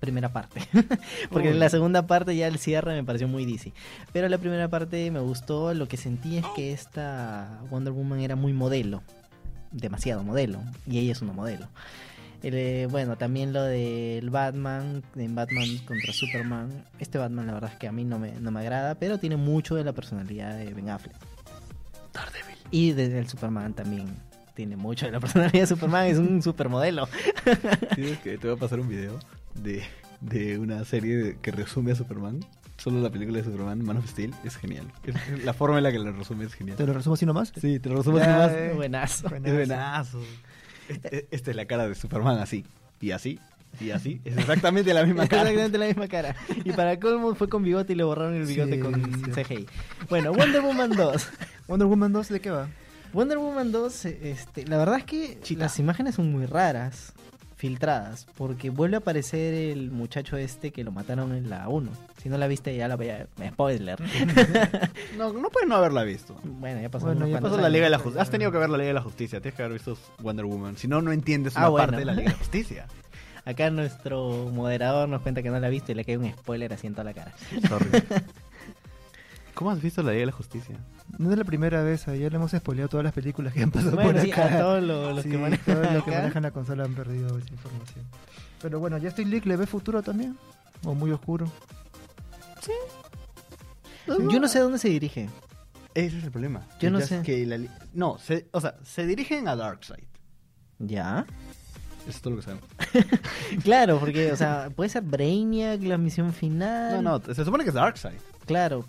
[0.00, 0.60] primera parte.
[1.30, 1.58] Porque Uy.
[1.58, 3.72] la segunda parte ya el cierre me pareció muy DC.
[4.12, 5.72] Pero la primera parte me gustó.
[5.74, 9.02] Lo que sentí es que esta Wonder Woman era muy modelo.
[9.70, 10.60] Demasiado modelo.
[10.88, 11.68] Y ella es una modelo.
[12.42, 16.84] El, eh, bueno, también lo del Batman, en Batman contra Superman.
[16.98, 19.36] Este Batman la verdad es que a mí no me, no me agrada, pero tiene
[19.36, 21.14] mucho de la personalidad de Ben Affleck.
[22.70, 24.06] Y desde el Superman también
[24.54, 27.08] tiene mucho de la personalidad de Superman, es un supermodelo.
[27.94, 29.18] Tienes que te voy a pasar un video
[29.54, 29.82] de,
[30.20, 32.40] de una serie de- que resume a Superman.
[32.78, 34.84] Solo la película de Superman, Man of Steel, es genial.
[35.44, 36.76] La forma en la que lo resume es genial.
[36.76, 37.52] ¿Te lo resumo así nomás?
[37.60, 38.52] Sí, te lo resumo así Ya, más.
[38.52, 38.72] eh.
[38.74, 39.28] Buenazo.
[39.36, 40.20] Es buenazo.
[40.92, 42.64] Este- Esta es la cara de Superman así,
[43.00, 43.38] y así,
[43.80, 44.20] y así.
[44.24, 45.42] Es exactamente la misma cara.
[45.42, 46.36] Exactamente la misma cara.
[46.64, 49.42] Y para colmo fue con bigote y le borraron el bigote Sí, con sí.
[49.42, 49.66] CGI.
[50.08, 51.28] Bueno, Wonder Woman 2.
[51.68, 52.68] Wonder Woman 2, ¿de qué va?
[53.12, 57.12] Wonder Woman 2, eh, este, la verdad es que las imágenes son muy raras,
[57.62, 61.92] filtradas, porque vuelve a aparecer el muchacho este que lo mataron en la 1.
[62.20, 63.28] Si no la viste ya la voy a...
[63.50, 64.00] Spoiler.
[65.16, 66.34] No, no puedes no haberla visto.
[66.42, 67.68] bueno, ya pasó Bueno, unos ya cuantos Pasó la.
[67.68, 68.22] Liga de la Justicia.
[68.22, 69.40] Has tenido que ver la Liga de la Justicia.
[69.40, 70.76] Tienes que haber visto Wonder Woman.
[70.76, 71.84] Si no, no entiendes una Ah, bueno.
[71.86, 72.86] parte de la Liga de la Justicia.
[73.44, 76.72] Acá nuestro moderador nos cuenta que no la ha visto y le cae un spoiler
[76.72, 77.32] así en toda la cara.
[77.68, 77.86] Sorry.
[79.54, 80.76] ¿Cómo has visto la Liga de la Justicia?
[81.18, 83.92] No es la primera vez, ayer le hemos spoileado todas las películas que han pasado
[83.96, 84.46] Bueno, por sí, acá.
[84.46, 87.38] a todos los, los Sí, que manejan todos los que manejan la consola han perdido
[87.38, 88.04] esa información.
[88.62, 90.36] Pero bueno, ¿ya estoy League le ve futuro también?
[90.84, 91.50] ¿O muy oscuro?
[94.30, 95.28] Yo no sé a dónde se dirige.
[95.94, 96.66] Ese es el problema.
[96.80, 97.22] Yo no Ya sé.
[97.22, 97.58] Que la
[97.92, 100.04] no, se- o sea, se dirigen a Darkseid.
[100.78, 101.26] ¿Ya?
[102.02, 102.64] Eso es todo lo que sabemos.
[103.64, 107.02] Claro, porque, o sea, puede ser Brainiac, la misión final.
[107.02, 108.18] No, no, se supone que es Darkseid.
[108.46, 108.84] Claro,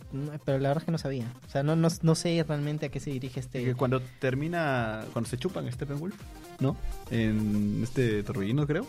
[0.45, 1.26] pero la verdad es que no sabía.
[1.47, 3.63] O sea, no, no, no sé realmente a qué se dirige este.
[3.63, 6.15] Que cuando termina, cuando se chupan Steppenwolf,
[6.60, 6.76] ¿no?
[7.12, 8.88] En este torbellino, creo.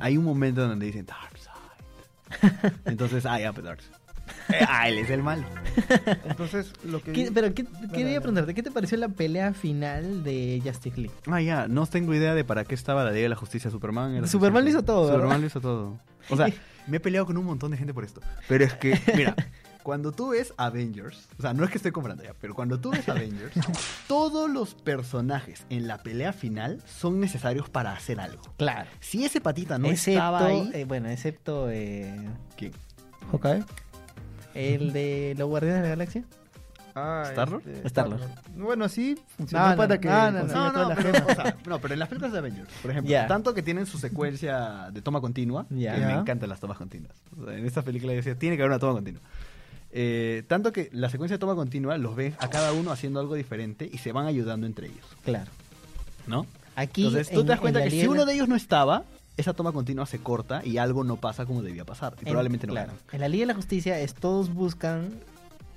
[0.00, 1.48] Hay un momento donde dicen Darkseid.
[2.84, 3.97] Entonces, ah, ya, pues Darkseid.
[4.50, 5.44] Eh, ah, él es el malo.
[6.24, 7.12] Entonces, lo que...
[7.12, 8.20] ¿Qué- pero, ¿qué, quería no.
[8.20, 11.14] preguntarte, ¿qué te pareció la pelea final de Justice League?
[11.26, 13.70] Ah, ya, no tengo idea de para qué estaba la Liga de la Justicia.
[13.70, 15.16] Superman era Superman lo hizo todo, ¿verdad?
[15.16, 15.98] Superman lo hizo todo.
[16.30, 16.48] O sea,
[16.86, 18.20] me he peleado con un montón de gente por esto.
[18.48, 19.34] Pero es que, mira,
[19.82, 22.90] cuando tú ves Avengers, o sea, no es que estoy comprando ya, pero cuando tú
[22.90, 23.54] ves Avengers,
[24.06, 28.42] todos los personajes en la pelea final son necesarios para hacer algo.
[28.56, 28.90] Claro.
[29.00, 32.14] Si ese patita no excepto, estaba ahí, eh, bueno, excepto eh,
[32.56, 32.72] ¿quién?
[33.30, 33.64] Hawkeye.
[34.54, 36.24] El de los Guardianes de la Galaxia.
[36.94, 37.62] Ah, ¿Star-Lord?
[37.68, 38.20] este, Star-Lord.
[38.56, 41.38] Bueno, sí, funcionó No, no, para que no, no, No, no, pero, gemas.
[41.38, 43.26] o sea, no, pero en las películas de Avengers, por ejemplo, Ya.
[43.28, 45.94] tanto que tienen su secuencia de toma continua, Ya.
[45.94, 47.12] que me encantan las tomas continuas.
[47.40, 49.20] O sea, en esta película yo decía, tiene que haber una toma continua.
[49.92, 53.34] Eh, tanto que la secuencia de toma continua los ves a cada uno haciendo algo
[53.36, 55.50] diferente y se van ayudando entre ellos, Claro.
[56.26, 56.46] ¿no?
[56.74, 57.06] Aquí.
[57.06, 59.04] Entonces tú en- te das en cuenta que Liga si uno de ellos no estaba,
[59.38, 62.14] esa toma continua se corta y algo no pasa como debía pasar.
[62.18, 62.88] Y en- probablemente no claro.
[62.92, 63.00] gana.
[63.12, 65.10] En la Liga de la Justicia es todos buscan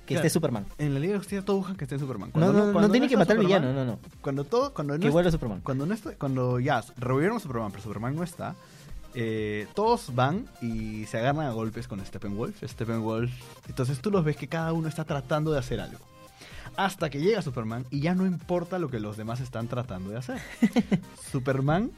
[0.04, 0.26] que Claro.
[0.26, 0.66] esté Superman.
[0.78, 2.28] En la Liga de Justicia todos buscan que esté Superman.
[2.30, 3.98] No, Cuando no, no, cuando tiene que matar al Superman, villano, no, no.
[4.20, 5.60] Cuando todo, cuando que vuelva Superman.
[5.62, 8.54] Cuando, no está- cuando ya revivieron a Superman, pero Superman no está,
[9.14, 12.62] eh, todos van y se agarran a golpes con Steppenwolf.
[12.64, 13.30] Steppenwolf.
[13.68, 15.98] Entonces tú los ves que cada uno está tratando de hacer algo.
[16.76, 20.16] Hasta que llega Superman y ya no importa lo que los demás están tratando de
[20.16, 20.40] hacer.
[21.30, 21.90] Superman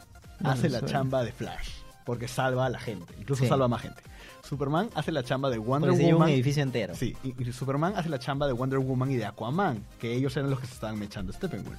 [0.42, 1.68] hace la chamba de Flash.
[2.04, 3.14] Porque salva a la gente.
[3.18, 3.48] Incluso Sí.
[3.48, 4.02] salva a más gente.
[4.42, 6.34] Superman hace la chamba de Wonder Porque lleva un Woman.
[6.34, 6.94] edificio entero.
[6.94, 10.36] Sí, y, y Superman hace la chamba de Wonder Woman y de Aquaman, que ellos
[10.36, 11.78] eran los que se estaban mechando Steppenwolf.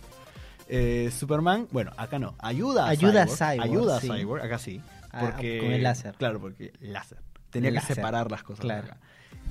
[0.68, 4.08] Eh, Superman, bueno, acá no, ayuda a Ayuda a Cyborg, Cyborg, ayuda a sí.
[4.10, 6.15] Cyborg, acá sí, Ah, porque con el láser.
[6.15, 7.20] Claro, porque láser.
[7.52, 8.62] Tenía que separar las cosas.
[8.62, 8.88] Claro.
[8.88, 8.98] acá.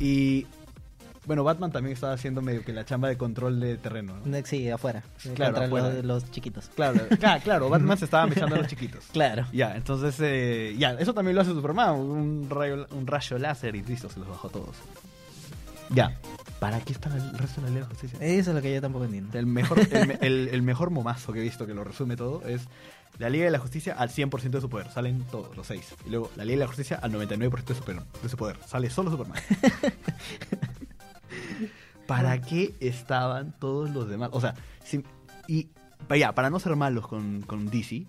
[0.01, 0.47] Y
[1.26, 4.14] bueno, Batman también estaba haciendo medio que la chamba de control de terreno.
[4.24, 4.38] ¿no?
[4.44, 5.02] Sí, afuera.
[5.34, 5.88] Claro, contra afuera.
[5.96, 6.70] Los, los chiquitos.
[6.74, 9.04] Claro, claro, claro, Batman se estaba mechando a los chiquitos.
[9.12, 9.46] Claro.
[9.52, 13.82] Ya, entonces, eh, ya, eso también lo hace Superman, un rayo, un rayo láser y
[13.82, 14.76] listo, se los bajó a todos.
[15.90, 16.18] Ya,
[16.60, 18.18] ¿para qué está el resto de la Liga de la Justicia?
[18.20, 19.38] Eso es lo que yo tampoco entiendo.
[19.38, 22.62] El mejor, el, el- el mejor momazo que he visto que lo resume todo es
[23.18, 24.90] la Liga de la Justicia al 100% de su poder.
[24.90, 25.94] Salen todos, los seis.
[26.06, 28.56] Y luego la Liga de la Justicia al 99% de su, poder, de su poder.
[28.66, 29.38] Sale solo Superman.
[32.07, 34.31] ¿Para qué estaban todos los demás?
[34.33, 35.05] O sea, si-
[35.49, 35.68] y
[36.18, 38.07] ya, para no ser malos con, con DC,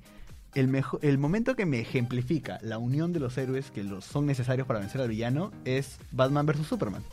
[0.53, 4.67] el, el momento que me ejemplifica la unión de los héroes que los son necesarios
[4.67, 6.67] para vencer al villano es Batman vs.
[6.67, 7.03] Superman.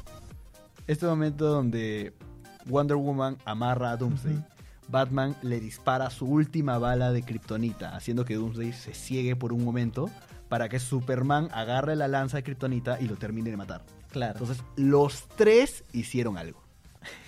[0.87, 2.15] Este momento donde
[2.67, 4.43] Wonder Woman amarra a Doomsday.
[4.89, 9.65] Batman le dispara su última bala de kriptonita, haciendo que Doomsday se ciegue por un
[9.65, 10.11] momento
[10.49, 13.83] para que Superman agarre la lanza de kriptonita y lo termine de matar.
[14.13, 14.39] Claro.
[14.39, 16.63] Entonces, los tres hicieron algo.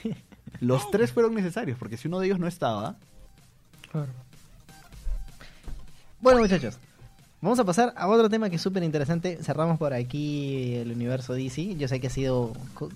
[0.61, 2.97] Los tres fueron necesarios, porque si uno de ellos no estaba,
[3.91, 4.13] Claro.
[6.21, 6.79] Bueno, muchachos.
[7.45, 9.37] Vamos a pasar a otro tema que es súper interesante.
[9.43, 11.75] Cerramos por aquí el universo DC.
[11.77, 12.55] Yo sé que ha sido.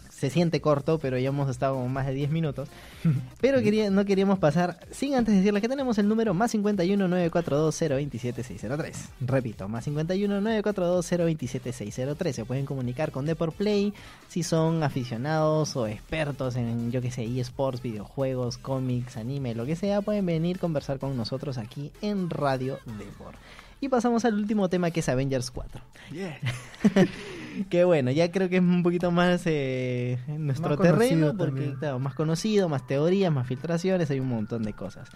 [0.09, 2.67] Se siente corto, pero ya hemos estado más de 10 minutos.
[3.43, 7.79] Pero quería, no queríamos pasar sin antes decirles que tenemos el número más 51 942
[7.79, 9.09] 027 603.
[9.21, 12.35] Repito, más 51 942 027 603.
[12.35, 13.93] Se pueden comunicar con Deport Play
[14.29, 19.77] si son aficionados o expertos en, yo que sé, eSports, videojuegos, cómics, anime, lo que
[19.77, 20.01] sea.
[20.01, 23.37] Pueden venir a conversar con nosotros aquí en Radio Deport.
[23.81, 25.81] Y pasamos al último tema que es Avengers 4.
[27.71, 31.75] Que bueno, ya creo que es un poquito más eh, en nuestro Más terreno, porque
[31.79, 35.09] claro, más conocido, más teorías, más filtraciones, hay un montón de cosas.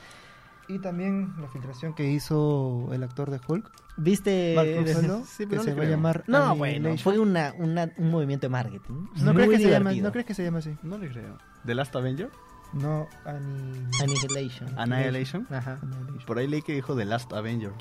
[0.69, 4.55] Y también la filtración que hizo el actor de Hulk, ¿Viste?
[4.85, 8.11] Ruffalo, sí, pero que no se va a llamar No, bueno, fue una, una- un
[8.11, 9.07] movimiento de marketing.
[9.19, 10.09] ¿No muy crees, que se llama, divertido.
[10.09, 10.77] ¿No crees que se llama así?
[10.83, 11.39] No le creo.
[11.65, 12.31] ¿The Last Avenger?
[12.73, 14.69] No, Annihilation.
[14.79, 15.47] Annihilation.
[15.51, 15.79] Ajá.
[15.83, 16.27] Annihilation.
[16.27, 17.73] Por ahí leí que dijo The Last Avenger.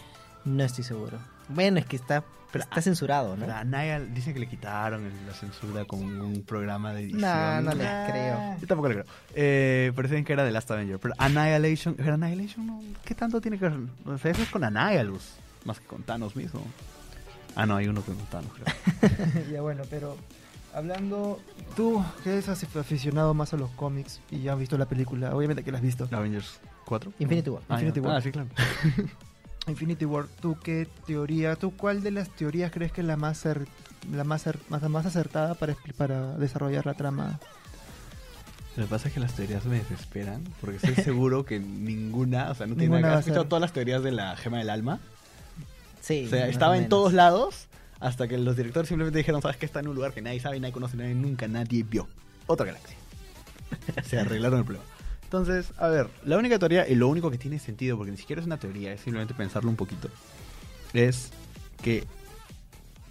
[0.45, 1.17] No estoy seguro.
[1.49, 3.45] Bueno, es que está, Pero- está censurado, ¿no?
[3.53, 3.63] A
[3.99, 7.21] dicen que le quitaron el- la censura con un programa de edición.
[7.21, 8.57] No, no les Ah, creo.
[8.59, 9.05] Yo tampoco le creo.
[9.35, 10.99] Eh, pero dicen que era The Last Avenger.
[10.99, 13.77] Pero Annihilation, pero Annihilation, no, ¿qué tanto tiene que ver?
[14.05, 15.33] O sea, eso es con Annihilus,
[15.65, 16.61] más que con Thanos mismo.
[17.55, 18.65] Ah, no, hay uno con Thanos, creo.
[19.51, 20.15] ya bueno, pero
[20.73, 21.39] hablando,
[21.75, 25.63] tú que eres aficionado más a los cómics y ya has visto la película, obviamente
[25.63, 26.07] que la has visto.
[26.11, 27.11] Avengers 4.
[27.19, 27.61] Infinity War.
[27.67, 27.99] Ah, Infinity.
[27.99, 28.15] War.
[28.15, 28.47] Ah, sí, claro.
[29.71, 33.43] Infinity War, ¿tú qué teoría, tú cuál de las teorías crees que es la más
[33.45, 33.67] cer-
[34.11, 37.39] la más, cer- más, más acertada para, para desarrollar la trama?
[38.77, 42.55] Lo que pasa es que las teorías me desesperan, porque estoy seguro que ninguna, o
[42.55, 44.99] sea, no tiene nada que ¿Has escuchado todas las teorías de la gema del alma?
[46.01, 46.23] Sí.
[46.25, 47.67] O sea, estaba en todos lados
[47.99, 50.59] hasta que los directores simplemente dijeron, sabes que está en un lugar que nadie sabe,
[50.59, 52.07] nadie conoce, nadie nunca nadie vio.
[52.47, 52.95] Otra galaxia.
[54.03, 54.85] Se arreglaron el problema.
[55.31, 58.41] Entonces, a ver, la única teoría y lo único que tiene sentido, porque ni siquiera
[58.41, 60.09] es una teoría, es simplemente pensarlo un poquito,
[60.91, 61.31] es
[61.81, 62.03] que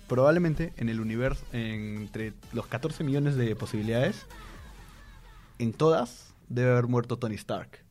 [0.07, 4.27] probablemente en el universo, entre los 14 millones de posibilidades,
[5.59, 7.87] en todas debe haber muerto Tony Stark.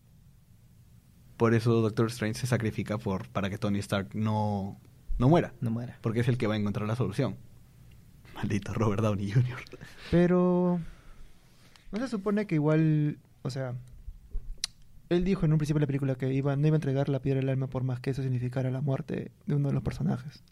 [1.36, 4.80] Por eso Doctor Strange se sacrifica por, para que Tony Stark no,
[5.18, 5.54] no muera.
[5.60, 5.98] No muera.
[6.02, 7.36] Porque es el que va a encontrar la solución.
[8.36, 9.58] Maldito Robert Downey Jr.
[10.12, 10.80] Pero
[11.92, 13.74] no se supone que igual, o sea,
[15.10, 17.20] él dijo en un principio de la película que iba, no iba a entregar la
[17.22, 20.44] piedra del alma por más que eso significara la muerte de uno de los personajes,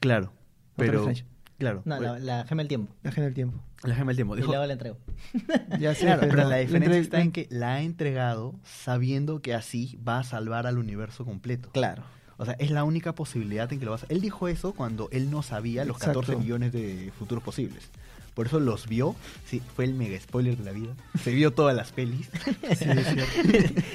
[0.00, 0.32] Claro.
[0.76, 1.10] Pero.
[1.58, 1.82] Claro.
[1.84, 2.94] No, la, la gema del tiempo.
[3.02, 3.60] la gema del tiempo.
[3.82, 4.34] la gema del tiempo.
[4.34, 4.96] Y Dijo, luego la entrego.
[5.78, 9.52] Ya sé, claro, pero, la diferencia entre- está en que la ha entregado sabiendo que
[9.52, 11.68] así va a salvar al universo completo.
[11.72, 12.02] Claro.
[12.38, 14.06] O sea, es la única posibilidad en que lo vas a...
[14.08, 16.40] Él dijo eso cuando él no sabía los 14 Exacto.
[16.40, 17.90] millones de futuros posibles.
[18.34, 19.14] Por eso los vio.
[19.46, 20.94] Sí, fue el mega spoiler de la vida.
[21.22, 22.28] Se vio todas las pelis.
[22.76, 22.86] Sí.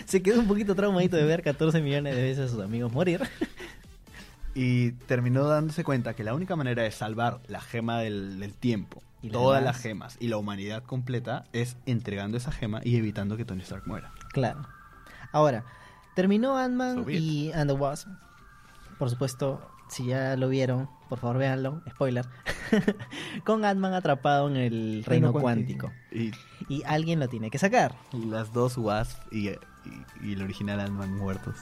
[0.05, 3.21] Se quedó un poquito traumadito de ver 14 millones de veces a sus amigos morir.
[4.53, 9.01] Y terminó dándose cuenta que la única manera de salvar la gema del, del tiempo,
[9.21, 9.75] Y la todas demás.
[9.75, 13.83] las gemas y la humanidad completa es entregando esa gema y evitando que Tony Stark
[13.85, 14.13] muera.
[14.31, 14.65] Claro.
[15.33, 15.65] Ahora,
[16.15, 18.07] terminó Ant-Man So y And the Wasp.
[18.97, 22.25] Por supuesto, si ya lo vieron, por favor véanlo, spoiler.
[23.45, 25.91] Con Ant-Man atrapado en el reino, Reino cuántico.
[26.11, 26.35] cuántico.
[26.69, 27.95] Y, Y alguien lo tiene que sacar.
[28.13, 29.59] y las dos Wasp y, y-
[30.21, 31.55] y el original Ant-Man muertos.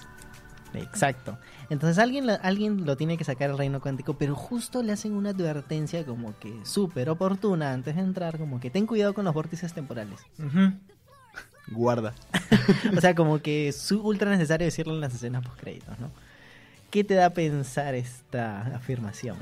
[0.74, 1.38] Exacto.
[1.70, 5.14] Entonces alguien lo, alguien lo tiene que sacar al reino cuántico, pero justo le hacen
[5.14, 9.34] una advertencia como que súper oportuna antes de entrar, como que ten cuidado con los
[9.36, 10.20] vórtices temporales.
[11.68, 12.14] Guarda.
[12.98, 16.10] O sea, como que es ultra necesario decirlo en las escenas post créditos, ¿no?
[16.94, 19.36] ¿Qué te da a pensar esta afirmación?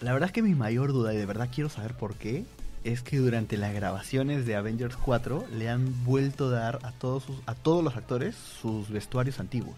[0.00, 2.44] La verdad es que mi mayor duda, y de verdad quiero saber por qué,
[2.84, 7.24] es que durante las grabaciones de Avengers 4 le han vuelto a dar a todos,
[7.24, 9.74] sus- a todos los actores sus vestuarios antiguos.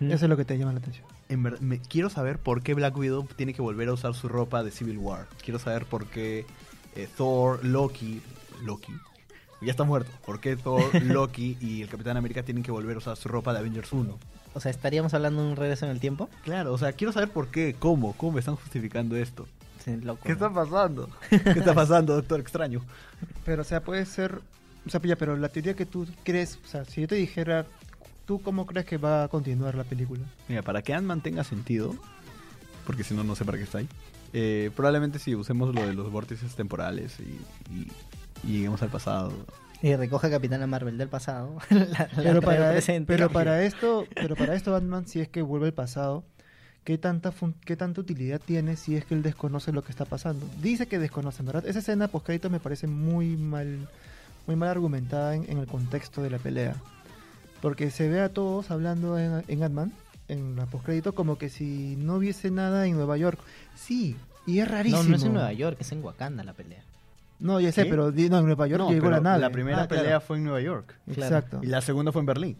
[0.00, 1.04] Eso es lo que te llama la atención.
[1.28, 4.28] En verdad, me, quiero saber por qué Black Widow tiene que volver a usar su
[4.28, 5.26] ropa de Civil War.
[5.42, 6.46] Quiero saber por qué
[6.94, 8.20] eh, Thor, Loki,
[8.62, 8.92] Loki,
[9.62, 10.12] ya está muerto.
[10.24, 13.52] ¿Por qué Thor, Loki y el Capitán América tienen que volver a usar su ropa
[13.52, 14.16] de Avengers 1?
[14.54, 16.28] O sea, ¿estaríamos hablando de un regreso en el tiempo?
[16.44, 19.46] Claro, o sea, quiero saber por qué, cómo, cómo me están justificando esto.
[19.84, 20.22] Sí, loco.
[20.24, 21.10] ¿Qué está pasando?
[21.28, 22.80] ¿Qué está pasando, Doctor Extraño?
[23.44, 24.40] Pero, o sea, puede ser.
[24.86, 26.58] O sea, ya, pero la teoría que tú crees.
[26.64, 27.66] O sea, si yo te dijera.
[28.26, 30.22] ¿Tú cómo crees que va a continuar la película?
[30.48, 31.94] Mira, para que Ant-Man tenga sentido,
[32.86, 33.88] porque si no, no sé para qué está ahí.
[34.32, 37.38] eh, probablemente si usemos lo de los vórtices temporales y,
[37.70, 37.92] y-
[38.42, 39.30] y lleguemos al pasado.
[39.86, 41.58] Y recoge a Capitana Marvel del pasado.
[41.70, 45.20] la- la Pero trae para, al e- pero para esto, pero para esto Batman, si
[45.20, 46.24] es que vuelve al pasado,
[46.84, 50.06] ¿qué tanta fun- qué tanta utilidad tiene si es que él desconoce lo que está
[50.06, 50.46] pasando?
[50.62, 51.66] Dice que desconoce, ¿verdad?
[51.66, 53.86] Esa escena post me parece muy mal,
[54.46, 56.76] muy mal argumentada en, en el contexto de la pelea.
[57.60, 59.92] Porque se ve a todos hablando en, en Ant-Man
[60.28, 63.38] en la postcrédito como que si no hubiese nada en Nueva York.
[63.76, 64.16] Sí,
[64.46, 65.02] y es rarísimo.
[65.02, 66.82] No, no es en Nueva York, es en Wakanda la pelea.
[67.38, 67.90] No, ya sé, ¿Qué?
[67.90, 69.40] pero di- no, en Nueva York No, llegó pero la nave.
[69.40, 70.02] La primera Ah, claro.
[70.02, 70.98] pelea fue en Nueva York.
[71.12, 71.36] claro.
[71.36, 71.60] Exacto.
[71.62, 72.58] Y la segunda fue en Berlín.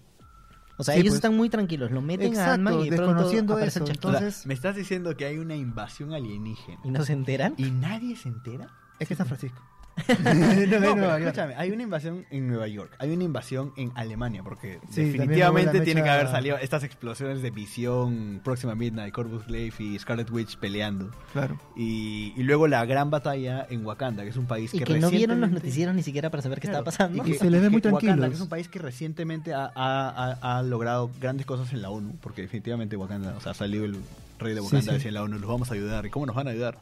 [0.77, 1.19] O sea, Sí, ellos pues.
[1.19, 4.09] están muy tranquilos, lo meten a Exacto, Ant-Man y de pronto desconociendo aparece eso, chasquido.
[4.09, 6.81] O sea, Entonces- me estás diciendo que hay una invasión alienígena.
[6.83, 7.55] ¿Y no se enteran?
[7.57, 8.69] ¿Y nadie se entera?
[8.99, 9.63] Es que es San Francisco.
[10.24, 11.20] No, no, York.
[11.20, 15.80] escúchame, hay una invasión en Nueva York, hay una invasión en Alemania, porque Sí, definitivamente
[15.83, 20.57] tiene que haber salido estas explosiones de visión, Próxima Midnight, Corvus Glaive y Scarlet Witch
[20.59, 21.11] peleando.
[21.33, 21.59] Claro.
[21.76, 24.98] Y, y luego la gran batalla en Wakanda, que es un país Y que que
[24.98, 27.26] no vieron los recientemente- noticieros ni siquiera para saber qué Claro, estaba pasando.
[27.26, 28.28] y que- Se les ve muy que Wakanda, tranquilos.
[28.30, 30.09] que es un país que recientemente ha, ha-
[30.42, 33.85] ha- ha logrado grandes cosas en la ONU, porque definitivamente Wakanda, o sea, ha salido
[33.85, 33.96] el
[34.40, 34.90] rey de Sí, Wakanda sí.
[34.90, 36.04] decía en la ONU, los vamos a ayudar.
[36.04, 36.78] ¿Y cómo nos van a ayudar?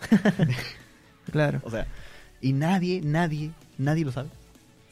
[1.30, 1.60] Claro.
[1.62, 1.86] O sea,
[2.40, 4.28] y nadie, nadie, nadie lo sabe.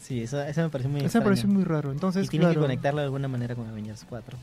[0.00, 1.90] Sí, eso, eso me pareció muy Eso me pareció muy raro.
[1.90, 4.38] Entonces, Y tiene que conectarlo de alguna manera con Avengers 4.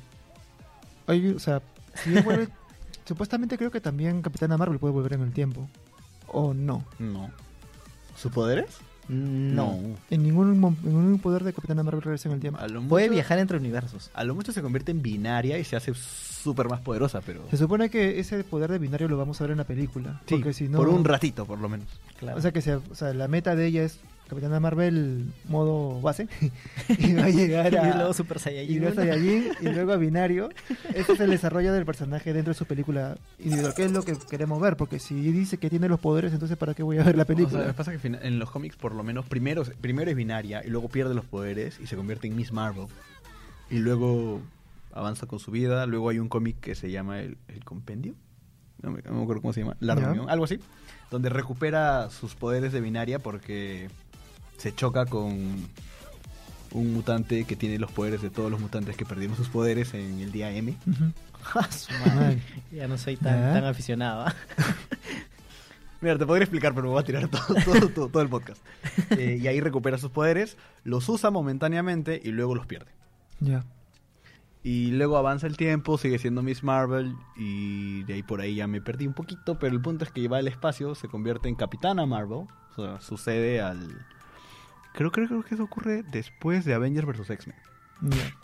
[1.08, 1.62] hay- o sea,
[1.96, 2.50] si él vuelve-
[3.06, 5.68] supuestamente creo que también Capitana Marvel puede volver en el tiempo.
[6.28, 6.84] ¿O no?
[7.00, 7.30] No.
[8.18, 8.78] ¿Sus poderes?
[9.08, 9.78] No.
[10.10, 12.60] En ningún, en ningún poder de Capitana Marvel regresa en el tiempo.
[12.88, 14.12] Puede viajar entre universos.
[14.14, 17.42] A lo mucho se convierte en binaria y se hace súper más poderosa, pero...
[17.50, 20.22] Se supone que ese poder de binario lo vamos a ver en la película.
[20.28, 21.88] Sí, porque si no, por un ratito, por lo menos.
[22.20, 22.38] Claro.
[22.38, 24.00] O sea que se- o sea, la meta de ella es
[24.34, 26.28] Capitana Marvel modo base
[26.98, 28.80] y va a llegar y a luego Super y Saiyajin.
[28.80, 30.50] luego a Saiyajin, y luego a binario.
[30.94, 34.18] Ese es el desarrollo del personaje dentro de su película individual, que es lo que
[34.30, 37.16] queremos ver, porque si dice que tiene los poderes, entonces ¿para qué voy a ver
[37.16, 37.62] la O sea, película?
[37.62, 40.64] lo que pasa es que en los cómics, por lo menos, primero, primero es binaria
[40.66, 42.88] y luego pierde los poderes y se convierte en Miss Marvel.
[43.70, 44.42] Y luego
[44.94, 45.86] avanza con su vida.
[45.86, 48.14] Luego hay un cómic que se llama El, el Compendio.
[48.82, 49.78] No me, no me acuerdo cómo se llama.
[49.80, 49.96] La.
[49.96, 50.60] Reunión, algo así.
[51.10, 53.90] Donde recupera sus poderes de binaria porque
[54.58, 55.68] se choca con
[56.72, 60.20] un mutante que tiene los poderes de todos los mutantes que perdieron sus poderes en
[60.20, 60.76] el día M.
[61.56, 62.16] Ah, su madre.
[62.16, 62.42] Madre.
[62.72, 64.22] Ya no soy tan, tan aficionado.
[64.28, 64.34] ¿ah?
[66.02, 68.62] Mira, te podría explicar, pero me voy a tirar todo, todo, todo- todo el podcast.
[69.18, 72.92] Eh, y ahí recupera sus poderes, los usa momentáneamente y luego los pierde.
[73.42, 73.66] Ya.
[74.64, 78.68] Y luego avanza el tiempo, sigue siendo Miss Marvel y de ahí por ahí ya
[78.68, 81.56] me perdí un poquito, pero el punto es que va al espacio, se convierte en
[81.56, 84.06] Capitana Marvel, o sea, sucede al...
[84.94, 87.30] Creo, creo, creo que eso ocurre después de Avengers vs.
[87.30, 87.56] X-Men.
[88.02, 88.36] Ya.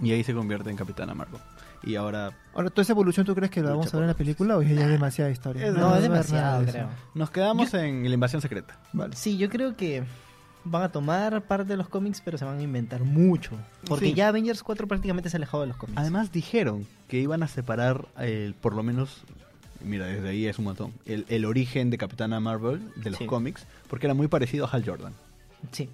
[0.00, 1.40] Y ahí se convierte en Capitana Marvel.
[1.84, 4.14] Y ahora Ahora, ¿toda esa evolución tú crees que la vamos a ver en la
[4.16, 5.66] película o ya es demasiada historia?
[5.66, 6.88] Es- No, va es demasiado, creo.
[7.14, 8.78] nos quedamos en la invasión secreta.
[8.92, 9.16] Vale.
[9.16, 10.04] Sí, yo creo que
[10.64, 13.56] van a tomar parte de los cómics, pero se van a inventar mucho.
[13.88, 14.14] Porque Sí.
[14.14, 15.98] ya Avengers 4 prácticamente se ha alejado de los cómics.
[15.98, 19.24] Además dijeron que iban a separar, el, por lo menos,
[19.84, 23.26] mira, desde ahí es un montón, el, el origen de Capitana Marvel de los Sí.
[23.26, 25.14] cómics, porque era muy parecido a Hal Jordan.
[25.70, 25.88] Sí,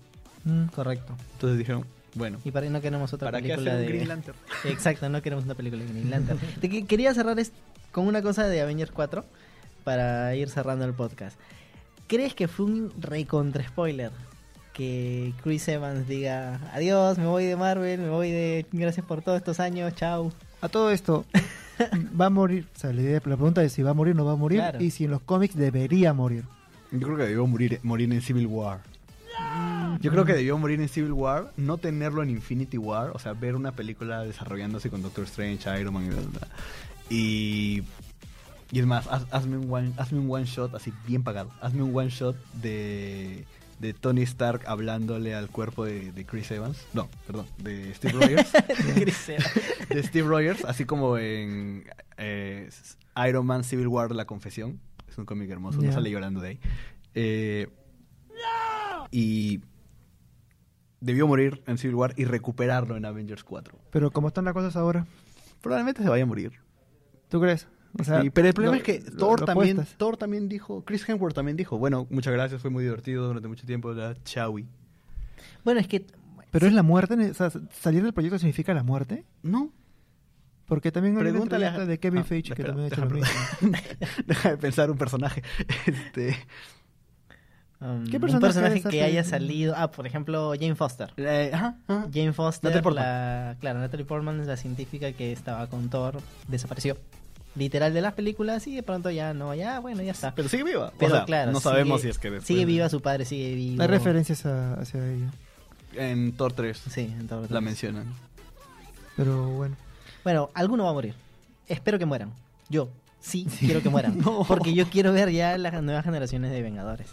[0.45, 0.67] Mm.
[0.75, 1.15] correcto.
[1.35, 3.87] Entonces dijeron, bueno, Y para no queremos otra ¿para qué película un de...
[3.87, 4.39] Green Lantern?
[4.65, 6.39] Exacto, no queremos una película de Green Lantern.
[6.61, 7.53] Te que- quería cerrar es-
[7.93, 9.25] con una cosa de Avengers 4
[9.85, 11.39] para ir cerrando el podcast.
[12.07, 14.11] ¿Crees que fue un recontra spoiler
[14.73, 19.39] que Chris Evans diga adiós, me voy de Marvel, me voy de gracias por todos
[19.39, 20.33] estos años, chao?
[20.61, 21.25] A todo esto,
[22.19, 22.67] va a morir.
[22.75, 24.37] O sea, la, idea- la pregunta es si va a morir o no va a
[24.37, 24.83] morir Claro.
[24.83, 26.45] y si en los cómics debería morir.
[26.93, 28.81] Yo creo que debió morir, morir en Civil War.
[30.01, 33.33] Yo creo que debió morir en Civil War, no tenerlo en Infinity War, o sea,
[33.33, 36.49] ver una película desarrollándose con Doctor Strange, Iron Man y bla, bla, bla.
[37.11, 37.83] Y,
[38.71, 41.51] y es más, haz- hazme, un one, hazme un one shot así bien pagado.
[41.61, 43.45] Hazme un one shot de,
[43.81, 46.85] de Tony Stark hablándole al cuerpo de, de Chris Evans.
[46.93, 48.51] No, perdón, de Steve Rogers.
[48.95, 49.53] Chris Evans.
[49.89, 51.85] de Steve Rogers, así como en
[52.19, 52.69] eh,
[53.27, 54.79] Iron Man Civil War La Confesión.
[55.09, 56.61] Es un cómic hermoso, no sale llorando de ahí.
[57.15, 57.67] Eh,
[59.11, 59.61] Y
[61.01, 63.79] debió morir en Civil War y recuperarlo en Avengers 4.
[63.91, 65.07] Pero como están las cosas ahora,
[65.61, 66.53] Probablemente se vaya a morir.
[67.29, 67.67] ¿tú crees?
[67.99, 69.85] O sea, Sí, pero el problema lo- es que lo- Thor lo también.
[69.97, 73.67] Thor también dijo, Chris Hemsworth también dijo, bueno, muchas gracias, fue muy divertido durante mucho
[73.67, 74.69] tiempo, la chaui.
[75.65, 76.07] Bueno, es que
[76.51, 79.25] Pero es la muerte, o sea, salir del proyecto significa la muerte.
[79.43, 79.73] No,
[80.67, 83.03] Porque también hay una Pregúntale a- de Kevin Ah, Feige que espera, también ha hecho
[83.03, 83.21] déjame-
[83.61, 83.79] lo mismo.
[84.27, 85.43] deja de pensar un personaje.
[85.87, 86.37] Este,
[87.81, 91.13] um, ¿Qué un personaje personaje de esa que haya salido, ah, por ejemplo, Jane Foster.
[91.17, 92.07] eh, ajá, ajá.
[92.13, 93.05] Jane Foster, Natalie Portman.
[93.05, 96.97] la, claro, Natalie Portman es la científica que estaba con Thor, desapareció.
[97.57, 100.35] Literal de las películas y de pronto ya no, ya bueno, ya está.
[100.35, 100.93] Pero sigue viva.
[100.99, 103.25] Pero o sea, claro, no sigue- sabemos si es que después sigue viva su padre,
[103.25, 103.83] sigue vivo.
[103.83, 105.31] Hay referencias a- hacia ella.
[105.95, 107.63] En Thor 3 Sí, en Thor la tres.
[107.63, 108.13] mencionan.
[109.17, 109.77] Pero bueno.
[110.23, 111.15] Bueno, alguno va a morir.
[111.67, 112.31] Espero que mueran.
[112.69, 112.89] Yo
[113.21, 114.19] sí, quiero que mueran.
[114.25, 114.45] No.
[114.47, 117.09] Porque yo quiero ver ya las nuevas generaciones de Vengadores.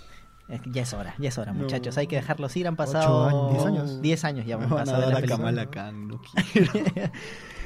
[0.47, 1.63] Es que Ya es hora, ya es hora, No.
[1.63, 1.97] muchachos.
[1.97, 2.67] Hay que dejarlos ir.
[2.67, 4.01] Han pasado años, diez años.
[4.01, 5.27] 10 años ya Me han pasado dar la.
[5.27, 6.21] Kamala Khan, no
[6.53, 6.71] quiero.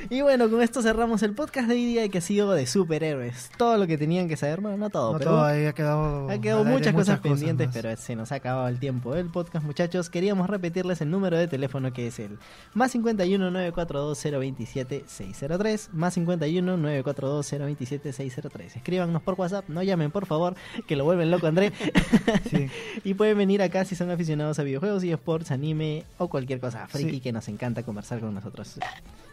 [0.10, 3.52] Y bueno, con esto cerramos el podcast de hoy día que ha sido de superhéroes.
[3.58, 6.30] Todo lo que tenían que saber, bueno, no todo, No pero todo, ahí ha quedado.
[6.30, 10.10] ha quedado muchas cosas pendientes, pero se nos ha acabado el tiempo del podcast, muchachos.
[10.10, 12.40] Queríamos repetirles el número de teléfono que es el
[12.74, 18.76] más 51 942 027 603, más 51 942 027 603.
[18.78, 20.56] Escríbanos por WhatsApp, no llamen por favor,
[20.88, 21.72] que lo vuelven loco André.
[22.50, 22.68] Sí.
[23.04, 26.88] y pueden venir acá si son aficionados a videojuegos y sports, anime o cualquier cosa
[26.88, 27.20] friki Sí.
[27.22, 28.80] que nos encanta conversar con nosotros.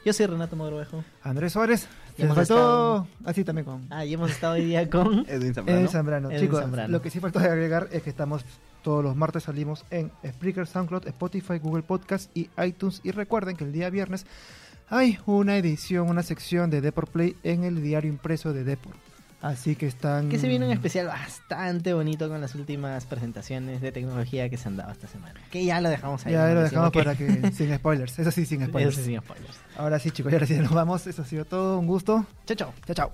[0.07, 1.02] Yo soy Renato Mogrovejo.
[1.24, 1.88] Andrés Suárez.
[2.16, 3.09] Y hemos faltó.
[3.24, 3.88] Así también con.
[3.90, 5.26] Ah, y hemos estado hoy día con...
[5.28, 5.80] Edwin Zambrano.
[5.80, 6.30] En Zambrano.
[6.30, 6.92] Edwin Chicos, Zambrano.
[6.92, 8.44] lo que sí faltó agregar es que estamos
[8.84, 13.00] todos los martes salimos en Spreaker, SoundCloud, Spotify, Google Podcast y iTunes.
[13.02, 14.26] Y recuerden que el día viernes
[14.88, 19.05] hay una edición, una sección de Deport Play en el diario impreso de Deport.
[19.47, 20.28] Así que están.
[20.28, 24.66] Que se viene un especial bastante bonito con las últimas presentaciones de tecnología que se
[24.66, 25.40] han dado esta semana.
[25.53, 26.32] Que ya lo dejamos ahí.
[26.32, 27.53] Ya lo dejamos para que.
[27.53, 28.18] sin spoilers.
[28.18, 28.94] Eso sí, sin spoilers.
[28.94, 29.57] Eso sí, sin spoilers.
[29.76, 31.07] Ahora sí, chicos, ya recién nos vamos.
[31.07, 31.78] Eso ha sido todo.
[31.78, 32.26] Un gusto.
[32.44, 32.74] Chao, chao.
[32.86, 33.12] Chao, chao.